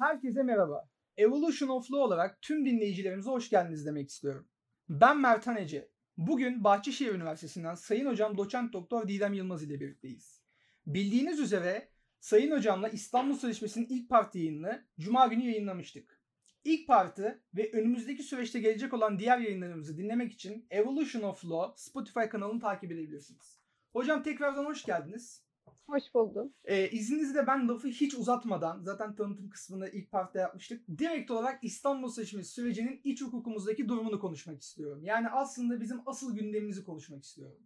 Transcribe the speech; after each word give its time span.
Herkese 0.00 0.42
merhaba. 0.42 0.88
Evolution 1.16 1.68
of 1.68 1.92
Law 1.92 2.04
olarak 2.04 2.42
tüm 2.42 2.66
dinleyicilerimize 2.66 3.30
hoş 3.30 3.50
geldiniz 3.50 3.86
demek 3.86 4.08
istiyorum. 4.08 4.48
Ben 4.88 5.20
Mertan 5.20 5.56
Ece. 5.56 5.90
Bugün 6.16 6.64
Bahçeşehir 6.64 7.14
Üniversitesi'nden 7.14 7.74
Sayın 7.74 8.06
Hocam 8.06 8.38
Doçent 8.38 8.72
Doktor 8.72 9.08
Didem 9.08 9.32
Yılmaz 9.32 9.62
ile 9.62 9.80
birlikteyiz. 9.80 10.42
Bildiğiniz 10.86 11.40
üzere 11.40 11.90
Sayın 12.20 12.50
Hocam'la 12.50 12.88
İstanbul 12.88 13.34
Sözleşmesi'nin 13.34 13.86
ilk 13.86 14.08
parti 14.08 14.38
yayınını 14.38 14.86
Cuma 15.00 15.26
günü 15.26 15.44
yayınlamıştık. 15.44 16.22
İlk 16.64 16.86
parti 16.86 17.42
ve 17.54 17.70
önümüzdeki 17.72 18.22
süreçte 18.22 18.60
gelecek 18.60 18.94
olan 18.94 19.18
diğer 19.18 19.38
yayınlarımızı 19.38 19.98
dinlemek 19.98 20.32
için 20.32 20.66
Evolution 20.70 21.22
of 21.22 21.44
Law 21.44 21.82
Spotify 21.82 22.28
kanalını 22.30 22.60
takip 22.60 22.92
edebilirsiniz. 22.92 23.60
Hocam 23.92 24.22
tekrardan 24.22 24.64
hoş 24.64 24.84
geldiniz. 24.84 25.49
Hoş 25.90 26.14
buldum. 26.14 26.52
Ee, 26.64 26.90
izninizle 26.90 27.46
ben 27.46 27.68
lafı 27.68 27.88
hiç 27.88 28.14
uzatmadan 28.14 28.82
zaten 28.82 29.14
tanıtım 29.14 29.50
kısmını 29.50 29.88
ilk 29.88 30.10
partta 30.10 30.38
yapmıştık. 30.38 30.84
Direkt 30.98 31.30
olarak 31.30 31.64
İstanbul 31.64 32.08
Sözleşmesi 32.08 32.52
sürecinin 32.52 33.00
iç 33.04 33.22
hukukumuzdaki 33.22 33.88
durumunu 33.88 34.20
konuşmak 34.20 34.62
istiyorum. 34.62 35.04
Yani 35.04 35.28
aslında 35.28 35.80
bizim 35.80 36.00
asıl 36.06 36.36
gündemimizi 36.36 36.84
konuşmak 36.84 37.24
istiyorum. 37.24 37.58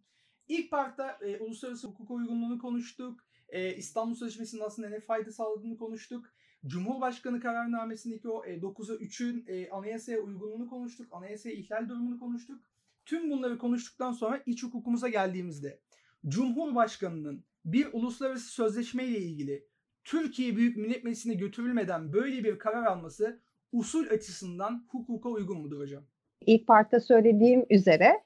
İlk 0.49 0.71
partta 0.71 1.19
e, 1.23 1.39
uluslararası 1.39 1.89
hukuk 1.89 2.11
uygunluğunu 2.11 2.59
konuştuk. 2.59 3.21
E, 3.49 3.77
İstanbul 3.77 4.15
Sözleşmesi'nin 4.15 4.63
aslında 4.63 4.89
ne 4.89 5.01
fayda 5.01 5.33
sağladığını 5.33 5.77
konuştuk. 5.77 6.27
Cumhurbaşkanı 6.67 7.41
kararnamesindeki 7.41 8.29
o 8.29 8.45
e, 8.45 8.59
9'a 8.59 8.95
3'ün 8.95 9.45
e, 9.47 9.71
anayasaya 9.71 10.21
uygunluğunu 10.21 10.69
konuştuk. 10.69 11.09
Anayasaya 11.11 11.55
ihlal 11.55 11.89
durumunu 11.89 12.19
konuştuk. 12.19 12.63
Tüm 13.07 13.31
bunları 13.31 13.59
konuştuktan 13.59 14.13
sonra 14.13 14.43
iç 14.47 14.63
hukukumuza 14.63 15.09
geldiğimizde 15.09 15.81
Cumhurbaşkanının 16.29 17.45
bir 17.65 17.89
uluslararası 17.93 18.53
sözleşme 18.53 19.05
ile 19.05 19.19
ilgili 19.19 19.65
Türkiye 20.05 20.57
Büyük 20.57 20.77
Millet 20.77 21.05
Meclisi'ne 21.05 21.35
götürülmeden 21.35 22.13
böyle 22.13 22.45
bir 22.45 22.59
karar 22.59 22.87
alması 22.87 23.41
usul 23.73 24.11
açısından 24.11 24.85
hukuka 24.89 25.29
uygun 25.29 25.61
mudur 25.61 25.81
hocam? 25.81 26.03
İlk 26.47 26.67
partta 26.67 27.01
söylediğim 27.01 27.67
üzere 27.71 28.21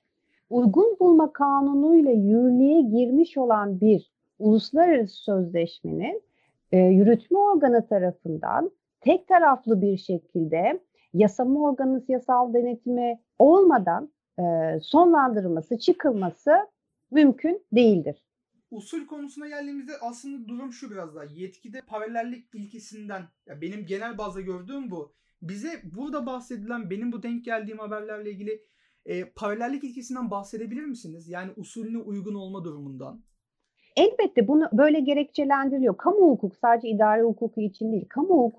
uygun 0.50 0.96
bulma 1.00 1.32
kanunuyla 1.32 2.12
yürürlüğe 2.12 2.80
girmiş 2.80 3.36
olan 3.36 3.80
bir 3.80 4.12
uluslararası 4.38 5.16
sözleşmenin 5.16 6.22
e, 6.72 6.78
yürütme 6.78 7.38
organı 7.38 7.86
tarafından 7.86 8.70
tek 9.00 9.28
taraflı 9.28 9.82
bir 9.82 9.96
şekilde 9.96 10.80
yasama 11.14 11.60
organı 11.60 12.04
yasal 12.08 12.54
denetimi 12.54 13.20
olmadan 13.38 14.12
e, 14.38 14.42
sonlandırılması, 14.80 15.78
çıkılması 15.78 16.50
mümkün 17.10 17.62
değildir. 17.72 18.22
Usul 18.70 19.06
konusuna 19.06 19.48
geldiğimizde 19.48 19.92
aslında 20.00 20.48
durum 20.48 20.72
şu 20.72 20.90
biraz 20.90 21.14
daha. 21.14 21.24
Yetkide 21.24 21.80
paralellik 21.80 22.54
ilkesinden, 22.54 23.22
ya 23.46 23.60
benim 23.60 23.86
genel 23.86 24.18
bazda 24.18 24.40
gördüğüm 24.40 24.90
bu. 24.90 25.12
Bize 25.42 25.82
burada 25.96 26.26
bahsedilen, 26.26 26.90
benim 26.90 27.12
bu 27.12 27.22
denk 27.22 27.44
geldiğim 27.44 27.78
haberlerle 27.78 28.30
ilgili 28.30 28.62
e, 29.06 29.24
paralellik 29.24 29.84
ilkesinden 29.84 30.30
bahsedebilir 30.30 30.84
misiniz? 30.84 31.28
Yani 31.28 31.52
usulüne 31.56 31.98
uygun 31.98 32.34
olma 32.34 32.64
durumundan. 32.64 33.24
Elbette 33.96 34.48
bunu 34.48 34.68
böyle 34.72 35.00
gerekçelendiriliyor. 35.00 35.96
Kamu 35.96 36.30
hukuk 36.30 36.56
sadece 36.56 36.88
idare 36.88 37.22
hukuku 37.22 37.60
için 37.60 37.92
değil, 37.92 38.06
kamu 38.08 38.52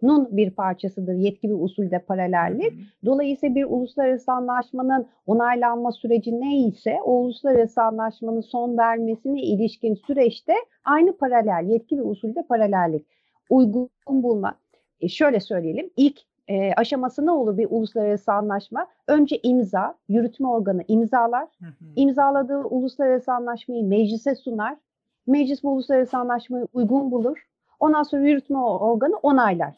hukukunun 0.00 0.36
bir 0.36 0.50
parçasıdır 0.50 1.14
yetki 1.14 1.50
ve 1.50 1.54
usulde 1.54 1.98
paralellik. 1.98 2.72
Dolayısıyla 3.04 3.54
bir 3.54 3.64
uluslararası 3.64 4.32
anlaşmanın 4.32 5.06
onaylanma 5.26 5.92
süreci 5.92 6.40
neyse 6.40 6.98
o 7.04 7.12
uluslararası 7.12 7.82
anlaşmanın 7.82 8.40
son 8.40 8.78
vermesine 8.78 9.42
ilişkin 9.42 9.94
süreçte 9.94 10.54
aynı 10.84 11.16
paralel, 11.16 11.68
yetki 11.68 11.98
ve 11.98 12.02
usulde 12.02 12.42
paralellik. 12.42 13.06
Uygun 13.50 13.88
bulma. 14.08 14.54
E 15.00 15.08
şöyle 15.08 15.40
söyleyelim, 15.40 15.90
ilk 15.96 16.18
e, 16.48 16.72
aşaması 16.76 17.26
ne 17.26 17.30
olur 17.30 17.58
bir 17.58 17.66
uluslararası 17.70 18.32
anlaşma? 18.32 18.86
Önce 19.06 19.40
imza, 19.42 19.94
yürütme 20.08 20.48
organı 20.48 20.82
imzalar. 20.88 21.48
Hı 21.60 21.66
hı. 21.66 21.84
İmzaladığı 21.96 22.58
uluslararası 22.58 23.32
anlaşmayı 23.32 23.84
meclise 23.84 24.34
sunar. 24.34 24.76
Meclis 25.26 25.62
bu 25.62 25.70
uluslararası 25.70 26.18
anlaşmayı 26.18 26.66
uygun 26.72 27.10
bulur. 27.10 27.46
Ondan 27.80 28.02
sonra 28.02 28.22
yürütme 28.22 28.58
organı 28.58 29.16
onaylar. 29.16 29.74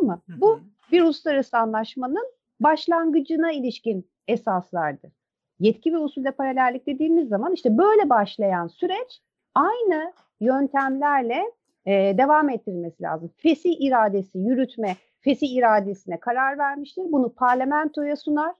Tamam 0.00 0.16
mı? 0.16 0.22
Hı 0.26 0.36
hı. 0.36 0.40
Bu 0.40 0.60
bir 0.92 1.02
uluslararası 1.02 1.58
anlaşmanın 1.58 2.26
başlangıcına 2.60 3.52
ilişkin 3.52 4.10
esaslardır. 4.28 5.12
Yetki 5.60 5.92
ve 5.92 5.98
usulde 5.98 6.30
paralellik 6.30 6.86
dediğimiz 6.86 7.28
zaman 7.28 7.52
işte 7.52 7.78
böyle 7.78 8.10
başlayan 8.10 8.66
süreç 8.66 9.22
aynı 9.54 10.12
yöntemlerle 10.40 11.42
e, 11.86 11.92
devam 12.18 12.50
ettirilmesi 12.50 13.02
lazım. 13.02 13.30
Fesi 13.36 13.68
iradesi 13.68 14.38
yürütme 14.38 14.96
fesi 15.20 15.46
iradesine 15.46 16.20
karar 16.20 16.58
vermiştir. 16.58 17.02
Bunu 17.12 17.34
parlamentoya 17.34 18.16
sunar. 18.16 18.54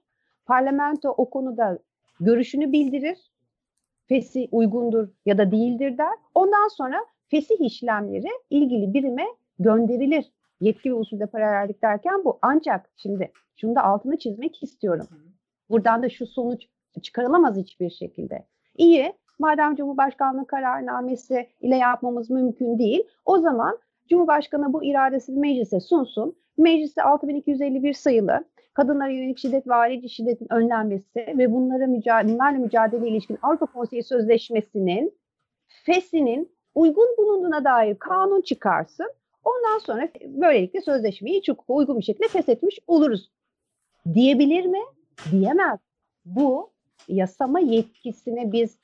Parlamento 0.45 1.09
o 1.09 1.29
konuda 1.29 1.79
görüşünü 2.19 2.71
bildirir. 2.71 3.17
Fesi 4.07 4.47
uygundur 4.51 5.07
ya 5.25 5.37
da 5.37 5.51
değildir 5.51 5.97
der. 5.97 6.13
Ondan 6.35 6.67
sonra 6.67 7.05
fesih 7.27 7.61
işlemleri 7.61 8.29
ilgili 8.49 8.93
birime 8.93 9.25
gönderilir. 9.59 10.31
Yetki 10.63 10.89
ve 10.89 10.93
usulde 10.93 11.25
paralellik 11.25 11.81
derken 11.81 12.23
bu. 12.25 12.39
Ancak 12.41 12.89
şimdi 12.95 13.31
şunu 13.55 13.75
da 13.75 13.83
altını 13.83 14.17
çizmek 14.17 14.63
istiyorum. 14.63 15.07
Buradan 15.69 16.03
da 16.03 16.09
şu 16.09 16.27
sonuç 16.27 16.63
çıkarılamaz 17.01 17.57
hiçbir 17.57 17.89
şekilde. 17.89 18.45
İyi, 18.77 19.13
madem 19.39 19.75
Cumhurbaşkanlığı 19.75 20.47
kararnamesi 20.47 21.49
ile 21.61 21.75
yapmamız 21.75 22.29
mümkün 22.29 22.79
değil, 22.79 23.03
o 23.25 23.37
zaman 23.37 23.79
Cumhurbaşkanı 24.09 24.73
bu 24.73 24.83
iradesini 24.83 25.39
meclise 25.39 25.79
sunsun. 25.79 26.35
Mecliste 26.57 27.03
6251 27.03 27.93
sayılı 27.93 28.43
kadınlara 28.73 29.09
yönelik 29.09 29.37
şiddet 29.37 29.67
ve 29.67 29.73
aile 29.73 30.07
şiddetin 30.07 30.53
önlenmesi 30.53 31.25
ve 31.37 31.51
bunlara 31.51 31.87
mücadele, 31.87 32.33
bunlarla 32.33 32.59
mücadele 32.59 33.07
ilişkin 33.07 33.37
Avrupa 33.41 33.65
Konseyi 33.65 34.03
Sözleşmesi'nin 34.03 35.17
fesinin 35.67 36.55
uygun 36.75 37.07
bulunduğuna 37.17 37.63
dair 37.63 37.95
kanun 37.99 38.41
çıkarsın. 38.41 39.07
Ondan 39.43 39.77
sonra 39.77 40.09
böylelikle 40.25 40.81
sözleşmeyi 40.81 41.37
hiç 41.37 41.49
hukuka 41.49 41.73
uygun 41.73 41.97
bir 41.97 42.03
şekilde 42.03 42.27
feshetmiş 42.27 42.79
oluruz. 42.87 43.31
Diyebilir 44.13 44.65
mi? 44.65 44.79
Diyemez. 45.31 45.79
Bu 46.25 46.69
yasama 47.07 47.59
yetkisine 47.59 48.51
biz 48.51 48.77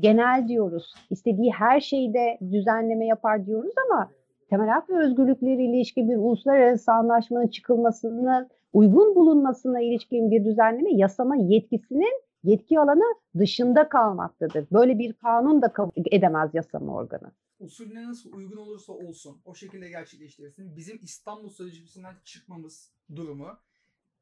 genel 0.00 0.48
diyoruz. 0.48 0.94
İstediği 1.10 1.50
her 1.50 1.80
şeyde 1.80 2.38
düzenleme 2.52 3.06
yapar 3.06 3.46
diyoruz 3.46 3.74
ama 3.86 4.10
temel 4.50 4.68
hak 4.68 4.90
ve 4.90 4.98
özgürlükleri 4.98 5.64
ilişkin 5.64 6.10
bir 6.10 6.16
uluslararası 6.16 6.92
anlaşmanın 6.92 7.46
çıkılmasına 7.46 8.48
uygun 8.72 9.14
bulunmasına 9.14 9.80
ilişkin 9.80 10.30
bir 10.30 10.44
düzenleme 10.44 10.90
yasama 10.92 11.36
yetkisinin 11.36 12.22
yetki 12.44 12.80
alanı 12.80 13.14
dışında 13.38 13.88
kalmaktadır. 13.88 14.66
Böyle 14.72 14.98
bir 14.98 15.12
kanun 15.12 15.62
da 15.62 15.72
kabul 15.72 16.02
edemez 16.10 16.50
yasama 16.54 16.94
organı. 16.94 17.30
Usulüne 17.58 18.08
nasıl 18.08 18.32
uygun 18.32 18.56
olursa 18.56 18.92
olsun 18.92 19.40
o 19.44 19.54
şekilde 19.54 19.88
gerçekleştirirsin. 19.88 20.76
Bizim 20.76 20.98
İstanbul 21.02 21.50
Sözleşmesi'nden 21.50 22.16
çıkmamız 22.24 22.92
durumu 23.16 23.58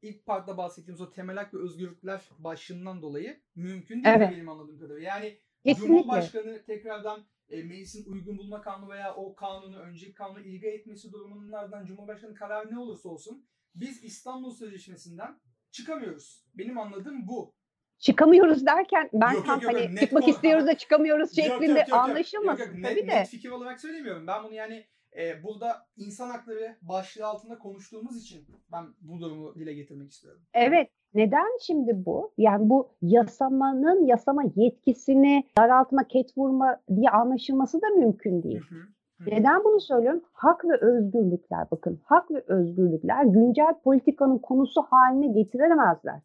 ilk 0.01 0.25
partta 0.25 0.57
bahsettiğimiz 0.57 1.01
o 1.01 1.11
temel 1.11 1.35
hak 1.37 1.53
ve 1.53 1.57
özgürlükler 1.57 2.29
başlığından 2.39 3.01
dolayı 3.01 3.39
mümkün 3.55 4.03
değil 4.03 4.15
evet. 4.17 4.31
benim 4.31 4.49
anladığım 4.49 4.79
kadarıyla. 4.79 5.09
Yani 5.09 5.39
Kesinlikle. 5.63 5.87
Cumhurbaşkanı 5.87 6.63
tekrardan 6.63 7.25
e, 7.49 7.63
meclisin 7.63 8.11
uygun 8.11 8.37
bulma 8.37 8.61
kanunu 8.61 8.89
veya 8.89 9.15
o 9.15 9.35
kanunu 9.35 9.79
önceki 9.79 10.13
kanunu 10.13 10.39
ilga 10.39 10.67
etmesi 10.67 11.11
durumunlardan 11.11 11.85
Cumhurbaşkanı 11.85 12.35
kararı 12.35 12.71
ne 12.71 12.79
olursa 12.79 13.09
olsun 13.09 13.45
biz 13.75 14.03
İstanbul 14.03 14.51
Sözleşmesi'nden 14.51 15.39
çıkamıyoruz. 15.71 16.45
Benim 16.53 16.77
anladığım 16.77 17.27
bu. 17.27 17.53
Çıkamıyoruz 17.99 18.65
derken 18.65 19.09
ben 19.13 19.33
yok, 19.33 19.45
tam 19.45 19.61
yok, 19.61 19.73
yok, 19.73 19.81
hani 19.81 19.99
çıkmak 19.99 20.27
istiyoruz 20.27 20.67
da 20.67 20.77
çıkamıyoruz 20.77 21.35
şeklinde 21.35 21.65
yok, 21.65 21.77
yok, 21.77 21.87
yok, 21.87 21.97
anlaşılmasın. 21.97 22.63
Yok, 22.63 22.73
yok, 22.73 22.83
net, 22.83 22.89
tabii 22.89 23.07
de. 23.07 23.15
net 23.15 23.27
fikir 23.27 23.49
olarak 23.49 23.79
söylemiyorum. 23.79 24.27
Ben 24.27 24.43
bunu 24.43 24.53
yani 24.53 24.85
e, 25.17 25.43
burada 25.43 25.87
insan 25.97 26.29
hakları 26.29 26.75
başlığı 26.81 27.25
altında 27.25 27.57
konuştuğumuz 27.59 28.21
için 28.21 28.45
ben 28.71 28.85
bu 29.01 29.19
durumu 29.19 29.55
dile 29.55 29.73
getirmek 29.73 30.11
istiyorum. 30.11 30.41
Evet. 30.53 30.89
Neden 31.13 31.57
şimdi 31.61 32.05
bu? 32.05 32.33
Yani 32.37 32.69
bu 32.69 32.89
yasamanın 33.01 34.05
yasama 34.05 34.43
yetkisini 34.55 35.43
daraltma, 35.57 36.07
ket 36.07 36.37
vurma 36.37 36.81
diye 36.95 37.09
anlaşılması 37.09 37.81
da 37.81 37.87
mümkün 37.89 38.43
değil. 38.43 38.61
Hı 38.69 38.75
hı. 38.75 39.29
Neden 39.29 39.63
bunu 39.63 39.79
söylüyorum? 39.79 40.23
Hak 40.33 40.65
ve 40.65 40.77
özgürlükler 40.81 41.71
bakın 41.71 42.01
hak 42.03 42.31
ve 42.31 42.43
özgürlükler 42.47 43.23
güncel 43.23 43.73
politikanın 43.83 44.37
konusu 44.37 44.81
haline 44.81 45.27
getirilemezler. 45.27 46.21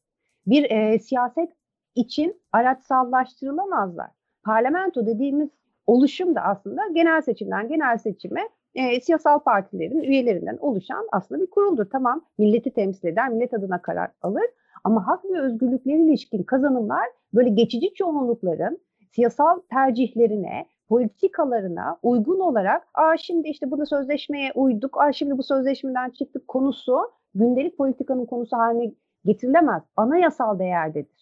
Bir 0.47 0.71
e, 0.71 0.99
siyaset 0.99 1.51
için 1.95 2.41
araçsallaştırılamazlar. 2.53 4.11
Parlamento 4.45 5.07
dediğimiz 5.07 5.51
oluşum 5.87 6.35
da 6.35 6.41
aslında 6.41 6.83
genel 6.95 7.23
seçimden 7.23 7.69
genel 7.69 7.99
seçime 7.99 8.49
e, 8.75 9.01
siyasal 9.01 9.39
partilerin 9.39 10.03
üyelerinden 10.03 10.57
oluşan 10.57 11.09
aslında 11.13 11.41
bir 11.41 11.51
kuruldur. 11.51 11.85
Tamam 11.93 12.25
milleti 12.39 12.71
temsil 12.71 13.09
eder, 13.09 13.29
millet 13.29 13.55
adına 13.55 13.83
karar 13.83 14.11
alır 14.23 14.45
ama 14.85 15.07
hak 15.07 15.25
ve 15.25 15.41
özgürlüklere 15.41 15.99
ilişkin 15.99 16.43
kazanımlar 16.43 17.07
böyle 17.35 17.49
geçici 17.49 17.95
çoğunlukların 17.95 18.79
siyasal 19.13 19.61
tercihlerine, 19.71 20.67
politikalarına 20.89 21.99
uygun 22.03 22.41
olarak 22.41 22.89
Aa 22.95 23.17
şimdi 23.17 23.49
işte 23.49 23.71
bunu 23.71 23.87
sözleşmeye 23.87 24.53
uyduk, 24.55 25.01
Aa 25.01 25.13
şimdi 25.13 25.39
bu 25.39 25.43
sözleşmeden 25.43 26.11
çıktık 26.11 26.49
konusu 26.49 26.99
gündelik 27.35 27.79
politikanın 27.79 28.27
konusu 28.27 28.57
haline 28.57 28.93
getirilemez. 29.25 29.83
Anayasal 29.97 30.59
değerdedir. 30.59 31.20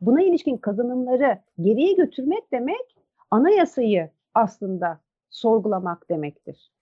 Buna 0.00 0.22
ilişkin 0.22 0.56
kazanımları 0.56 1.38
geriye 1.60 1.92
götürmek 1.92 2.52
demek 2.52 2.96
anayasayı 3.30 4.10
aslında 4.34 5.00
sorgulamak 5.30 6.10
demektir. 6.10 6.72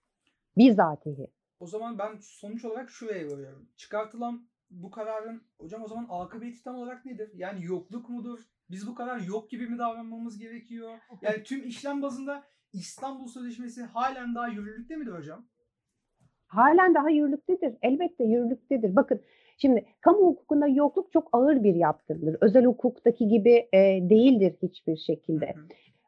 Bizatihi. 0.57 1.27
O 1.59 1.67
zaman 1.67 1.97
ben 1.97 2.17
sonuç 2.21 2.65
olarak 2.65 2.89
şuraya 2.89 3.31
varıyorum. 3.31 3.69
Çıkartılan 3.77 4.47
bu 4.71 4.91
kararın 4.91 5.41
hocam 5.57 5.83
o 5.83 5.87
zaman 5.87 6.07
akıbeti 6.09 6.63
tam 6.63 6.75
olarak 6.75 7.05
nedir? 7.05 7.31
Yani 7.33 7.65
yokluk 7.65 8.09
mudur? 8.09 8.39
Biz 8.71 8.87
bu 8.87 8.95
kadar 8.95 9.19
yok 9.19 9.49
gibi 9.49 9.67
mi 9.67 9.77
davranmamız 9.77 10.37
gerekiyor? 10.37 10.97
Yani 11.21 11.43
tüm 11.43 11.63
işlem 11.63 12.01
bazında 12.01 12.43
İstanbul 12.73 13.27
Sözleşmesi 13.27 13.83
halen 13.83 14.35
daha 14.35 14.47
yürürlükte 14.47 14.95
midir 14.95 15.11
hocam? 15.11 15.45
Halen 16.47 16.93
daha 16.93 17.09
yürürlüktedir. 17.09 17.77
Elbette 17.81 18.23
yürürlüktedir. 18.23 18.95
Bakın 18.95 19.21
şimdi 19.61 19.85
kamu 20.01 20.17
hukukunda 20.17 20.67
yokluk 20.67 21.11
çok 21.11 21.29
ağır 21.31 21.63
bir 21.63 21.75
yaptırımdır. 21.75 22.37
Özel 22.41 22.65
hukuktaki 22.65 23.27
gibi 23.27 23.67
e, 23.73 23.79
değildir 24.09 24.55
hiçbir 24.61 24.97
şekilde. 24.97 25.53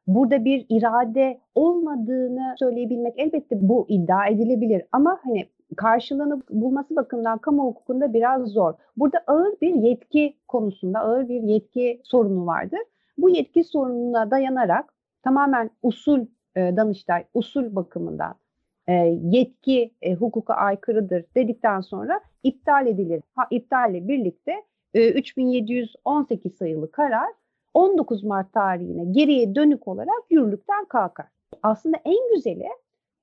Burada 0.07 0.45
bir 0.45 0.65
irade 0.69 1.39
olmadığını 1.55 2.55
söyleyebilmek 2.59 3.13
elbette 3.17 3.55
bu 3.61 3.85
iddia 3.89 4.27
edilebilir 4.27 4.83
ama 4.91 5.19
hani 5.23 5.45
karşılığını 5.77 6.41
bulması 6.49 6.95
bakımından 6.95 7.37
kamu 7.37 7.63
hukukunda 7.63 8.13
biraz 8.13 8.47
zor. 8.47 8.73
Burada 8.97 9.23
ağır 9.27 9.53
bir 9.61 9.73
yetki 9.75 10.37
konusunda 10.47 10.99
ağır 10.99 11.29
bir 11.29 11.41
yetki 11.43 12.01
sorunu 12.03 12.45
vardır. 12.45 12.79
Bu 13.17 13.29
yetki 13.29 13.63
sorununa 13.63 14.31
dayanarak 14.31 14.93
tamamen 15.23 15.69
usul 15.83 16.25
e, 16.55 16.75
Danıştay 16.77 17.23
usul 17.33 17.75
bakımından 17.75 18.35
yetki 19.21 19.93
e, 20.01 20.13
hukuka 20.13 20.53
aykırıdır 20.53 21.25
dedikten 21.35 21.81
sonra 21.81 22.21
iptal 22.43 22.87
edilir. 22.87 23.23
Ha, 23.35 23.47
iptalle 23.51 24.07
birlikte 24.07 24.63
e, 24.93 25.11
3718 25.11 26.55
sayılı 26.55 26.91
karar 26.91 27.29
19 27.73 28.23
Mart 28.23 28.53
tarihine 28.53 29.05
geriye 29.11 29.55
dönük 29.55 29.87
olarak 29.87 30.23
yürürlükten 30.29 30.85
kalkar. 30.85 31.25
Aslında 31.63 31.97
en 32.05 32.35
güzeli 32.35 32.67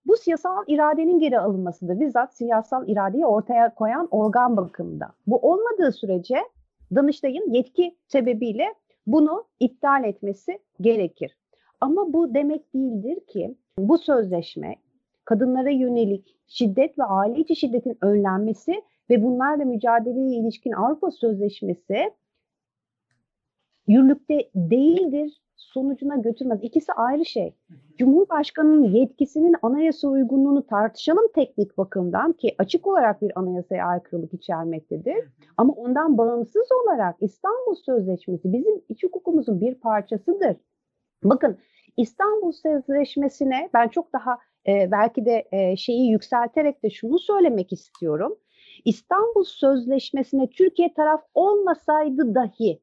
bu 0.07 0.17
siyasal 0.17 0.65
iradenin 0.67 1.19
geri 1.19 1.39
alınmasıdır. 1.39 2.01
Bizzat 2.01 2.35
siyasal 2.37 2.89
iradeyi 2.89 3.27
ortaya 3.27 3.75
koyan 3.75 4.09
organ 4.11 4.57
bakımında. 4.57 5.13
Bu 5.27 5.39
olmadığı 5.39 5.93
sürece 5.93 6.37
Danıştay'ın 6.95 7.53
yetki 7.53 7.97
sebebiyle 8.07 8.75
bunu 9.07 9.45
iptal 9.61 10.05
etmesi 10.05 10.59
gerekir. 10.81 11.37
Ama 11.81 12.13
bu 12.13 12.35
demek 12.35 12.75
değildir 12.75 13.21
ki 13.27 13.55
bu 13.79 13.99
sözleşme 13.99 14.77
kadınlara 15.29 15.71
yönelik 15.71 16.37
şiddet 16.47 16.99
ve 16.99 17.05
aile 17.05 17.39
içi 17.39 17.57
şiddetin 17.57 17.99
önlenmesi 18.01 18.83
ve 19.11 19.23
bunlarla 19.23 19.65
mücadeleye 19.65 20.41
ilişkin 20.41 20.73
Avrupa 20.73 21.11
Sözleşmesi 21.11 22.15
yürürlükte 23.87 24.51
değildir 24.55 25.43
sonucuna 25.57 26.17
götürmez. 26.17 26.59
İkisi 26.63 26.93
ayrı 26.93 27.25
şey. 27.25 27.55
Cumhurbaşkanının 27.99 28.85
yetkisinin 28.85 29.57
anayasa 29.63 30.09
uygunluğunu 30.09 30.67
tartışalım 30.67 31.33
teknik 31.35 31.79
bakımdan 31.79 32.33
ki 32.33 32.55
açık 32.59 32.87
olarak 32.87 33.23
bir 33.23 33.39
anayasaya 33.39 33.87
aykırılık 33.87 34.35
içermektedir. 34.35 35.25
Ama 35.57 35.73
ondan 35.73 36.19
bağımsız 36.19 36.69
olarak 36.85 37.17
İstanbul 37.21 37.75
Sözleşmesi 37.75 38.53
bizim 38.53 38.83
iç 38.89 39.05
hukukumuzun 39.05 39.61
bir 39.61 39.75
parçasıdır. 39.75 40.57
Bakın 41.25 41.59
İstanbul 41.97 42.53
Sözleşmesi'ne 42.53 43.71
ben 43.75 43.89
çok 43.89 44.13
daha 44.13 44.39
e, 44.69 44.91
belki 44.91 45.27
de 45.27 45.49
e, 45.53 45.77
şeyi 45.77 46.11
yükselterek 46.11 46.83
de 46.83 46.91
şunu 46.91 47.19
söylemek 47.19 47.73
istiyorum. 47.73 48.39
İstanbul 48.85 49.45
Sözleşmesi'ne 49.45 50.51
Türkiye 50.51 50.95
taraf 50.95 51.25
olmasaydı 51.35 52.35
dahi 52.35 52.81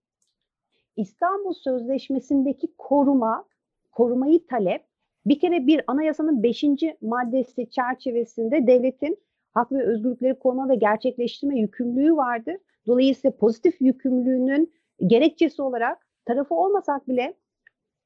İstanbul 0.95 1.53
Sözleşmesi'ndeki 1.53 2.67
koruma, 2.77 3.45
korumayı 3.91 4.47
talep 4.47 4.85
bir 5.25 5.39
kere 5.39 5.67
bir 5.67 5.81
anayasanın 5.87 6.43
5. 6.43 6.63
maddesi 7.01 7.69
çerçevesinde 7.69 8.67
devletin 8.67 9.17
hak 9.53 9.71
ve 9.71 9.83
özgürlükleri 9.83 10.39
koruma 10.39 10.69
ve 10.69 10.75
gerçekleştirme 10.75 11.59
yükümlülüğü 11.59 12.15
vardır. 12.15 12.57
Dolayısıyla 12.87 13.37
pozitif 13.37 13.81
yükümlülüğünün 13.81 14.73
gerekçesi 15.07 15.61
olarak 15.61 16.07
tarafı 16.25 16.55
olmasak 16.55 17.07
bile 17.07 17.33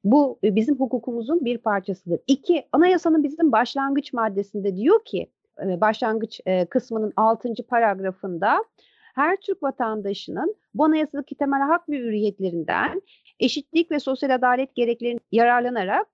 bu 0.04 0.38
bizim 0.42 0.76
hukukumuzun 0.80 1.44
bir 1.44 1.58
parçasıdır. 1.58 2.20
İki, 2.26 2.68
anayasanın 2.72 3.22
bizim 3.22 3.52
başlangıç 3.52 4.12
maddesinde 4.12 4.76
diyor 4.76 5.04
ki, 5.04 5.30
e, 5.66 5.80
başlangıç 5.80 6.40
e, 6.46 6.66
kısmının 6.66 7.12
6. 7.16 7.54
paragrafında 7.68 8.64
her 9.14 9.36
Türk 9.36 9.62
vatandaşının 9.62 10.54
bu 10.74 10.84
anayasadaki 10.84 11.34
temel 11.34 11.60
hak 11.60 11.88
ve 11.88 11.98
hürriyetlerinden 11.98 13.02
eşitlik 13.40 13.90
ve 13.90 14.00
sosyal 14.00 14.34
adalet 14.34 14.74
gereklerinden 14.74 15.24
yararlanarak 15.32 16.06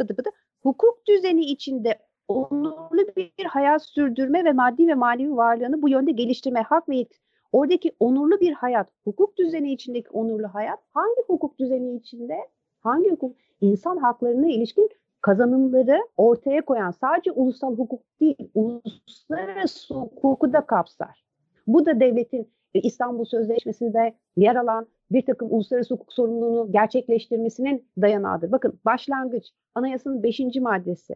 bıdı 0.00 0.18
bıdı, 0.18 0.30
hukuk 0.62 1.06
düzeni 1.08 1.44
içinde 1.44 1.98
onurlu 2.28 3.06
bir 3.16 3.44
hayat 3.44 3.86
sürdürme 3.86 4.44
ve 4.44 4.52
maddi 4.52 4.88
ve 4.88 4.94
manevi 4.94 5.36
varlığını 5.36 5.82
bu 5.82 5.88
yönde 5.88 6.12
geliştirme 6.12 6.62
hak 6.62 6.88
ve 6.88 7.06
oradaki 7.52 7.92
onurlu 8.00 8.40
bir 8.40 8.52
hayat, 8.52 8.88
hukuk 9.04 9.38
düzeni 9.38 9.72
içindeki 9.72 10.08
onurlu 10.10 10.48
hayat 10.48 10.78
hangi 10.92 11.22
hukuk 11.26 11.58
düzeni 11.58 11.96
içinde, 11.96 12.36
hangi 12.84 13.10
hukuk, 13.10 13.36
insan 13.60 13.96
haklarına 13.96 14.46
ilişkin 14.46 14.88
kazanımları 15.20 16.08
ortaya 16.16 16.64
koyan 16.64 16.90
sadece 16.90 17.32
ulusal 17.32 17.76
hukuk 17.76 18.02
değil, 18.20 18.50
uluslararası 18.54 19.94
hukuku 19.94 20.52
da 20.52 20.66
kapsar. 20.66 21.24
Bu 21.66 21.86
da 21.86 22.00
devletin 22.00 22.50
e, 22.74 22.80
İstanbul 22.80 23.24
Sözleşmesi'nde 23.24 24.14
yer 24.36 24.56
alan 24.56 24.86
bir 25.10 25.26
takım 25.26 25.52
uluslararası 25.52 25.94
hukuk 25.94 26.12
sorumluluğunu 26.12 26.72
gerçekleştirmesinin 26.72 27.88
dayanağıdır. 28.00 28.52
Bakın 28.52 28.80
başlangıç 28.84 29.44
anayasanın 29.74 30.22
5. 30.22 30.40
maddesi. 30.60 31.14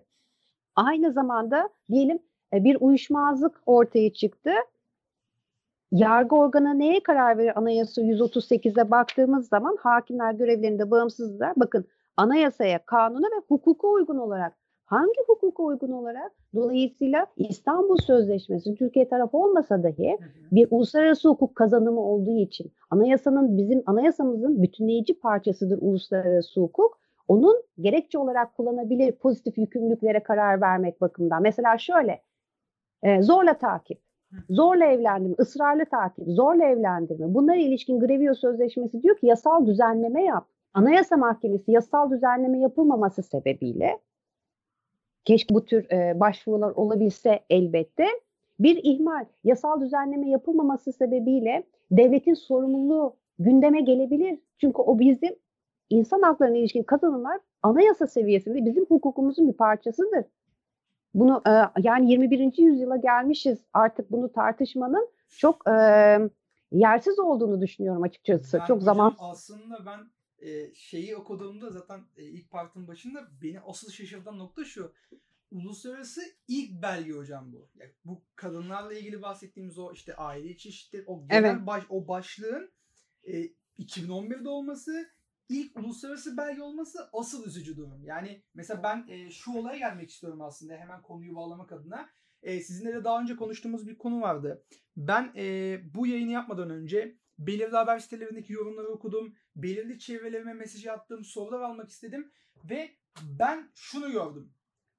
Aynı 0.77 1.13
zamanda 1.13 1.69
diyelim 1.91 2.19
e, 2.53 2.65
bir 2.65 2.77
uyuşmazlık 2.81 3.61
ortaya 3.67 4.13
çıktı. 4.13 4.51
Yargı 5.93 6.37
organı 6.37 6.79
neye 6.79 7.03
karar 7.03 7.39
verir 7.39 7.59
anayasa 7.59 8.03
138'e 8.03 8.91
baktığımız 8.91 9.49
zaman 9.49 9.77
hakimler 9.81 10.33
görevlerinde 10.33 10.91
bağımsızlar. 10.91 11.53
Bakın 11.57 11.85
anayasaya, 12.17 12.79
kanuna 12.87 13.27
ve 13.27 13.41
hukuka 13.49 13.89
uygun 13.89 14.19
olarak 14.19 14.53
hangi 14.85 15.21
hukuka 15.27 15.63
uygun 15.63 15.93
olarak? 15.93 16.33
Dolayısıyla 16.55 17.27
İstanbul 17.37 17.97
Sözleşmesi 17.97 18.75
Türkiye 18.75 19.09
tarafı 19.09 19.39
olmasa 19.39 19.83
dahi 19.83 20.19
bir 20.53 20.69
uluslararası 20.71 21.29
hukuk 21.29 21.57
kazanımı 21.57 22.01
olduğu 22.01 22.37
için 22.39 22.73
anayasanın 22.91 23.59
bizim 23.59 23.83
anayasamızın 23.87 24.63
bütünleyici 24.63 25.21
parçasıdır 25.21 25.79
uluslararası 25.81 26.61
hukuk. 26.61 26.99
Onun 27.29 27.63
gerekçe 27.81 28.19
olarak 28.19 28.55
kullanabilir 28.57 29.13
pozitif 29.13 29.59
yükümlülüklere 29.59 30.23
karar 30.23 30.61
vermek 30.61 31.01
bakımından. 31.01 31.43
Mesela 31.43 31.79
şöyle 31.79 32.23
e, 33.03 33.23
zorla 33.23 33.59
takip, 33.59 34.01
zorla 34.51 34.85
evlendirme, 34.85 35.35
ısrarlı 35.41 35.85
takip, 35.85 36.25
zorla 36.29 36.65
evlendirme. 36.65 37.35
Bunlara 37.35 37.57
ilişkin 37.57 38.01
Grevio 38.01 38.35
Sözleşmesi 38.35 39.03
diyor 39.03 39.17
ki 39.17 39.27
yasal 39.27 39.67
düzenleme 39.67 40.25
yap. 40.25 40.47
Anayasa 40.75 41.17
Mahkemesi 41.17 41.73
yasal 41.73 42.11
düzenleme 42.11 42.59
yapılmaması 42.61 43.23
sebebiyle 43.23 43.99
Keşke 45.29 45.55
bu 45.55 45.65
tür 45.65 45.91
e, 45.91 46.21
başvurular 46.21 46.71
olabilse 46.71 47.41
elbette. 47.51 48.07
Bir 48.61 48.81
ihmal, 48.83 49.25
yasal 49.45 49.81
düzenleme 49.81 50.31
yapılmaması 50.31 50.93
sebebiyle 50.93 51.63
devletin 51.91 52.35
sorumluluğu 52.35 53.17
gündeme 53.39 53.81
gelebilir. 53.81 54.39
Çünkü 54.61 54.83
o 54.83 54.99
bizim 54.99 55.37
insan 55.91 56.23
haklarına 56.23 56.57
ilişkin 56.57 56.83
kazanımlar 56.83 57.41
anayasa 57.63 58.07
seviyesinde 58.07 58.65
bizim 58.65 58.85
hukukumuzun 58.85 59.49
bir 59.49 59.53
parçasıdır. 59.53 60.25
Bunu 61.15 61.43
e, 61.47 61.51
yani 61.83 62.11
21. 62.11 62.59
yüzyıla 62.59 62.97
gelmişiz 62.97 63.59
artık 63.73 64.13
bunu 64.13 64.33
tartışmanın 64.33 65.09
çok 65.29 65.69
e, 65.69 65.73
yersiz 66.73 67.19
olduğunu 67.19 67.61
düşünüyorum 67.61 68.03
açıkçası. 68.03 68.59
Ben 68.59 68.67
çok 68.67 68.83
zaman 68.83 69.17
aslında 69.19 69.87
ben 69.87 70.11
e, 70.49 70.75
şeyi 70.75 71.17
okuduğumda 71.17 71.71
zaten 71.71 72.01
e, 72.17 72.25
ilk 72.25 72.51
partın 72.51 72.89
başında 72.89 73.29
beni 73.43 73.61
asıl 73.61 73.91
şaşırtan 73.91 74.39
nokta 74.39 74.65
şu. 74.65 74.93
Uluslararası 75.51 76.21
ilk 76.49 76.83
belge 76.83 77.13
hocam 77.13 77.53
bu. 77.53 77.69
Yani 77.75 77.91
bu 78.05 78.23
kadınlarla 78.37 78.93
ilgili 78.93 79.23
bahsettiğimiz 79.23 79.79
o 79.79 79.93
işte 79.93 80.17
aile 80.17 80.49
içi 80.49 80.73
şiddet, 80.73 81.05
o 81.09 81.27
genel 81.29 81.51
Evet. 81.51 81.67
baş, 81.67 81.85
o 81.89 82.09
başlığın 82.09 82.71
e, 83.25 83.33
2011'de 83.79 84.49
olması, 84.49 85.09
ilk 85.49 85.79
uluslararası 85.79 86.37
belge 86.37 86.63
olması 86.63 87.11
asıl 87.13 87.47
üzücü 87.47 87.77
durum. 87.77 88.05
Yani 88.05 88.43
mesela 88.55 88.83
ben 88.83 89.07
e, 89.09 89.31
şu 89.31 89.53
olaya 89.53 89.79
gelmek 89.79 90.11
istiyorum 90.11 90.41
aslında 90.41 90.75
hemen 90.75 91.03
konuyu 91.03 91.35
bağlamak 91.35 91.73
adına. 91.73 92.09
E, 92.43 92.61
sizinle 92.61 92.95
de 92.95 93.05
daha 93.05 93.21
önce 93.21 93.37
konuştuğumuz 93.37 93.89
bir 93.89 93.99
konu 93.99 94.21
vardı. 94.21 94.65
Ben 94.97 95.33
e, 95.37 95.81
bu 95.95 96.07
yayını 96.07 96.31
yapmadan 96.31 96.71
önce 96.71 97.19
belirli 97.39 97.77
haber 97.77 97.99
sitelerindeki 97.99 98.53
yorumları 98.53 98.89
okudum. 98.89 99.35
belirli 99.57 99.99
çevrelerime 99.99 100.53
mesaj 100.55 100.87
attım, 100.87 101.25
sorular 101.25 101.61
almak 101.61 101.91
istedim 101.91 102.33
ve 102.65 102.91
ben 103.39 103.71
şunu 103.75 104.13
gördüm. 104.13 104.53